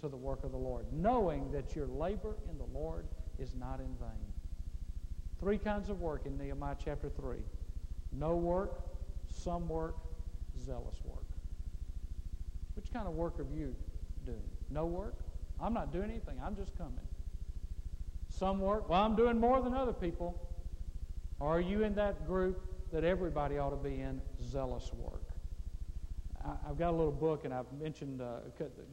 to 0.01 0.09
the 0.09 0.17
work 0.17 0.45
of 0.45 0.51
the 0.51 0.59
Lord, 0.59 0.87
knowing 0.93 1.51
that 1.53 1.77
your 1.77 1.87
labor 1.87 2.35
in 2.51 2.59
the 2.59 2.79
Lord 2.79 3.05
is 3.39 3.55
not 3.55 3.81
in 3.81 3.95
vain. 3.99 4.33
Three 5.39 5.59
kinds 5.59 5.89
of 5.89 6.01
work 6.01 6.27
in 6.27 6.37
Nehemiah 6.37 6.77
chapter 6.83 7.09
3 7.09 7.39
no 8.13 8.35
work, 8.35 8.83
some 9.29 9.69
work, 9.69 9.95
zealous 10.59 11.01
work. 11.05 11.30
Kind 12.93 13.07
of 13.07 13.15
work 13.15 13.39
are 13.39 13.47
you 13.55 13.75
doing? 14.25 14.39
No 14.71 14.87
work? 14.87 15.15
I'm 15.61 15.75
not 15.75 15.93
doing 15.93 16.11
anything. 16.11 16.41
I'm 16.45 16.57
just 16.57 16.77
coming. 16.77 17.07
Some 18.29 18.61
work? 18.61 18.89
Well, 18.89 19.03
I'm 19.03 19.17
doing 19.17 19.39
more 19.39 19.61
than 19.61 19.75
other 19.75 19.93
people. 19.93 20.41
Or 21.39 21.57
are 21.57 21.61
you 21.61 21.83
in 21.83 21.95
that 21.95 22.27
group 22.27 22.61
that 22.93 23.05
everybody 23.05 23.59
ought 23.59 23.71
to 23.71 23.77
be 23.77 24.01
in? 24.01 24.21
Zealous 24.43 24.93
work. 24.95 25.23
I, 26.45 26.69
have 26.69 26.79
got 26.79 26.91
a 26.91 26.97
little 26.97 27.13
book, 27.13 27.45
and 27.45 27.53
I've 27.53 27.71
mentioned 27.81 28.23
uh, 28.23 28.39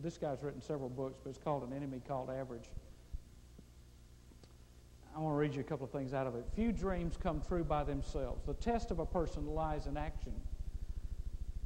this 0.01 0.17
guy's 0.17 0.43
written 0.43 0.62
several 0.62 0.89
books, 0.89 1.19
but 1.23 1.29
it's 1.29 1.39
called 1.39 1.63
An 1.63 1.73
Enemy 1.73 2.01
Called 2.07 2.29
Average. 2.29 2.69
I 5.15 5.19
want 5.19 5.33
to 5.33 5.38
read 5.38 5.55
you 5.55 5.62
a 5.62 5.63
couple 5.63 5.86
of 5.86 5.91
things 5.91 6.13
out 6.13 6.27
of 6.27 6.36
it. 6.36 6.45
Few 6.55 6.71
dreams 6.71 7.17
come 7.17 7.41
true 7.41 7.63
by 7.63 7.83
themselves. 7.83 8.45
The 8.45 8.53
test 8.53 8.91
of 8.91 8.99
a 8.99 9.05
person 9.05 9.47
lies 9.47 9.88
in 9.88 9.97
action. 9.97 10.33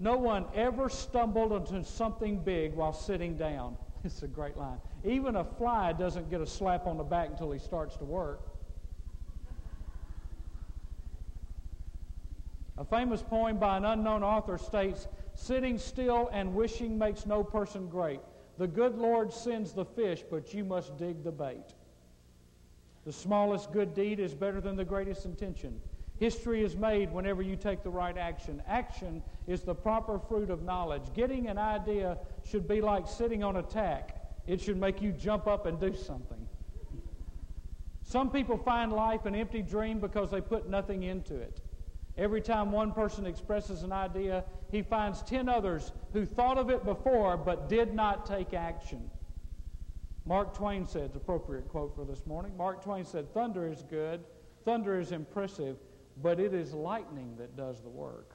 No 0.01 0.17
one 0.17 0.45
ever 0.55 0.89
stumbled 0.89 1.53
into 1.53 1.83
something 1.87 2.39
big 2.43 2.73
while 2.73 2.91
sitting 2.91 3.37
down. 3.37 3.77
It's 4.03 4.23
a 4.23 4.27
great 4.27 4.57
line. 4.57 4.79
Even 5.03 5.35
a 5.35 5.43
fly 5.43 5.93
doesn't 5.93 6.27
get 6.31 6.41
a 6.41 6.47
slap 6.47 6.87
on 6.87 6.97
the 6.97 7.03
back 7.03 7.29
until 7.29 7.51
he 7.51 7.59
starts 7.59 7.95
to 7.97 8.03
work. 8.03 8.41
A 12.79 12.83
famous 12.83 13.21
poem 13.21 13.59
by 13.59 13.77
an 13.77 13.85
unknown 13.85 14.23
author 14.23 14.57
states 14.57 15.07
Sitting 15.35 15.77
still 15.77 16.29
and 16.33 16.55
wishing 16.55 16.97
makes 16.97 17.27
no 17.27 17.43
person 17.43 17.87
great. 17.87 18.19
The 18.57 18.67
good 18.67 18.97
Lord 18.97 19.31
sends 19.31 19.71
the 19.71 19.85
fish, 19.85 20.23
but 20.29 20.53
you 20.53 20.63
must 20.63 20.97
dig 20.97 21.23
the 21.23 21.31
bait. 21.31 21.75
The 23.05 23.13
smallest 23.13 23.71
good 23.71 23.93
deed 23.93 24.19
is 24.19 24.33
better 24.33 24.61
than 24.61 24.75
the 24.75 24.85
greatest 24.85 25.25
intention. 25.25 25.79
History 26.21 26.63
is 26.63 26.77
made 26.77 27.11
whenever 27.11 27.41
you 27.41 27.55
take 27.55 27.81
the 27.81 27.89
right 27.89 28.15
action. 28.15 28.61
Action 28.67 29.23
is 29.47 29.63
the 29.63 29.73
proper 29.73 30.19
fruit 30.19 30.51
of 30.51 30.61
knowledge. 30.61 31.01
Getting 31.15 31.47
an 31.47 31.57
idea 31.57 32.19
should 32.47 32.67
be 32.67 32.79
like 32.79 33.07
sitting 33.07 33.43
on 33.43 33.55
a 33.55 33.63
tack, 33.63 34.23
it 34.45 34.61
should 34.61 34.79
make 34.79 35.01
you 35.01 35.13
jump 35.13 35.47
up 35.47 35.65
and 35.65 35.79
do 35.79 35.95
something. 35.95 36.47
Some 38.03 38.29
people 38.29 38.55
find 38.55 38.93
life 38.93 39.25
an 39.25 39.33
empty 39.33 39.63
dream 39.63 39.99
because 39.99 40.29
they 40.29 40.41
put 40.41 40.69
nothing 40.69 41.01
into 41.01 41.33
it. 41.35 41.59
Every 42.19 42.41
time 42.41 42.71
one 42.71 42.91
person 42.91 43.25
expresses 43.25 43.81
an 43.81 43.91
idea, 43.91 44.43
he 44.69 44.83
finds 44.83 45.23
10 45.23 45.49
others 45.49 45.91
who 46.13 46.27
thought 46.27 46.59
of 46.59 46.69
it 46.69 46.85
before 46.85 47.35
but 47.35 47.67
did 47.67 47.95
not 47.95 48.27
take 48.27 48.53
action. 48.53 49.09
Mark 50.27 50.53
Twain 50.53 50.85
said, 50.85 51.09
appropriate 51.15 51.67
quote 51.67 51.95
for 51.95 52.05
this 52.05 52.27
morning. 52.27 52.55
Mark 52.55 52.83
Twain 52.83 53.05
said, 53.05 53.33
Thunder 53.33 53.67
is 53.67 53.81
good, 53.89 54.19
thunder 54.65 54.99
is 54.99 55.11
impressive, 55.11 55.77
but 56.21 56.39
it 56.39 56.53
is 56.53 56.73
lightning 56.73 57.35
that 57.37 57.55
does 57.55 57.81
the 57.81 57.89
work. 57.89 58.33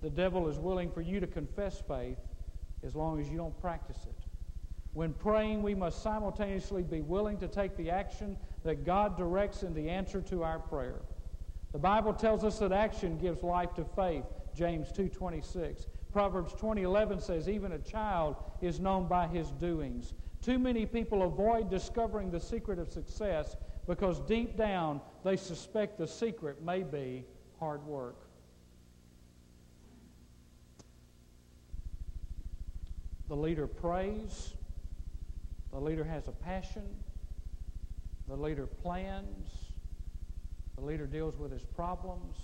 The 0.00 0.10
devil 0.10 0.48
is 0.48 0.58
willing 0.58 0.90
for 0.90 1.00
you 1.00 1.20
to 1.20 1.26
confess 1.26 1.80
faith 1.80 2.18
as 2.82 2.96
long 2.96 3.20
as 3.20 3.28
you 3.28 3.36
don't 3.36 3.58
practice 3.60 3.98
it. 4.08 4.24
When 4.94 5.14
praying, 5.14 5.62
we 5.62 5.74
must 5.74 6.02
simultaneously 6.02 6.82
be 6.82 7.00
willing 7.00 7.38
to 7.38 7.48
take 7.48 7.76
the 7.76 7.90
action 7.90 8.36
that 8.64 8.84
God 8.84 9.16
directs 9.16 9.62
in 9.62 9.72
the 9.72 9.88
answer 9.88 10.20
to 10.22 10.42
our 10.42 10.58
prayer. 10.58 11.00
The 11.72 11.78
Bible 11.78 12.12
tells 12.12 12.44
us 12.44 12.58
that 12.58 12.72
action 12.72 13.16
gives 13.16 13.42
life 13.42 13.72
to 13.74 13.84
faith, 13.84 14.24
James 14.54 14.92
2:26. 14.92 15.86
Proverbs 16.12 16.52
20:11 16.54 17.20
says 17.20 17.48
even 17.48 17.72
a 17.72 17.78
child 17.78 18.36
is 18.60 18.80
known 18.80 19.06
by 19.06 19.26
his 19.26 19.50
doings. 19.52 20.12
Too 20.42 20.58
many 20.58 20.84
people 20.84 21.22
avoid 21.22 21.70
discovering 21.70 22.30
the 22.30 22.40
secret 22.40 22.78
of 22.78 22.88
success 22.88 23.56
because 23.86 24.20
deep 24.20 24.56
down 24.56 25.00
they 25.24 25.36
suspect 25.36 25.98
the 25.98 26.06
secret 26.06 26.62
may 26.62 26.82
be 26.82 27.24
hard 27.58 27.86
work. 27.86 28.16
The 33.28 33.36
leader 33.36 33.66
prays. 33.66 34.54
The 35.70 35.80
leader 35.80 36.04
has 36.04 36.28
a 36.28 36.32
passion. 36.32 36.84
The 38.28 38.36
leader 38.36 38.66
plans. 38.66 39.48
The 40.76 40.84
leader 40.84 41.06
deals 41.06 41.38
with 41.38 41.52
his 41.52 41.64
problems. 41.64 42.36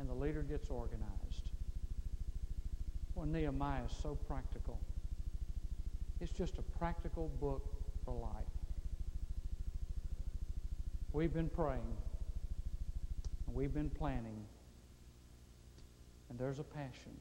And 0.00 0.08
the 0.08 0.14
leader 0.14 0.42
gets 0.42 0.70
organized. 0.70 1.50
Well, 3.14 3.26
Nehemiah 3.26 3.84
is 3.84 3.96
so 4.02 4.14
practical. 4.14 4.80
It's 6.20 6.32
just 6.32 6.58
a 6.58 6.62
practical 6.62 7.28
book 7.40 7.68
for 8.04 8.14
life. 8.14 8.57
We've 11.12 11.32
been 11.32 11.48
praying, 11.48 11.96
and 13.46 13.56
we've 13.56 13.72
been 13.72 13.88
planning, 13.88 14.44
and 16.28 16.38
there's 16.38 16.58
a 16.58 16.64
passion, 16.64 17.16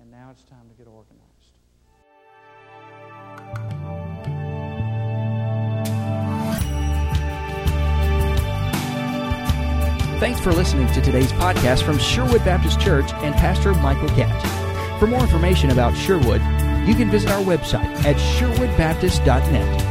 and 0.00 0.10
now 0.10 0.30
it's 0.32 0.42
time 0.42 0.68
to 0.68 0.74
get 0.74 0.88
organized. 0.88 1.28
Thanks 10.18 10.40
for 10.40 10.52
listening 10.52 10.92
to 10.94 11.00
today's 11.00 11.30
podcast 11.32 11.84
from 11.84 11.96
Sherwood 11.98 12.44
Baptist 12.44 12.80
Church 12.80 13.12
and 13.14 13.32
Pastor 13.36 13.72
Michael 13.74 14.08
Catt. 14.08 14.98
For 14.98 15.06
more 15.06 15.20
information 15.20 15.70
about 15.70 15.96
Sherwood, 15.96 16.40
you 16.88 16.96
can 16.96 17.08
visit 17.08 17.30
our 17.30 17.44
website 17.44 18.04
at 18.04 18.16
sherwoodbaptist.net. 18.16 19.87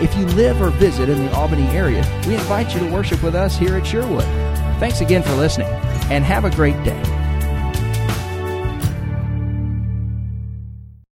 If 0.00 0.16
you 0.16 0.26
live 0.26 0.62
or 0.62 0.70
visit 0.70 1.08
in 1.08 1.26
the 1.26 1.32
Albany 1.32 1.66
area, 1.68 2.04
we 2.26 2.34
invite 2.34 2.72
you 2.72 2.78
to 2.80 2.92
worship 2.92 3.20
with 3.20 3.34
us 3.34 3.56
here 3.56 3.76
at 3.76 3.84
Sherwood. 3.84 4.22
Thanks 4.78 5.00
again 5.00 5.24
for 5.24 5.34
listening, 5.34 5.66
and 6.08 6.24
have 6.24 6.44
a 6.44 6.50
great 6.50 6.80
day. 6.84 7.17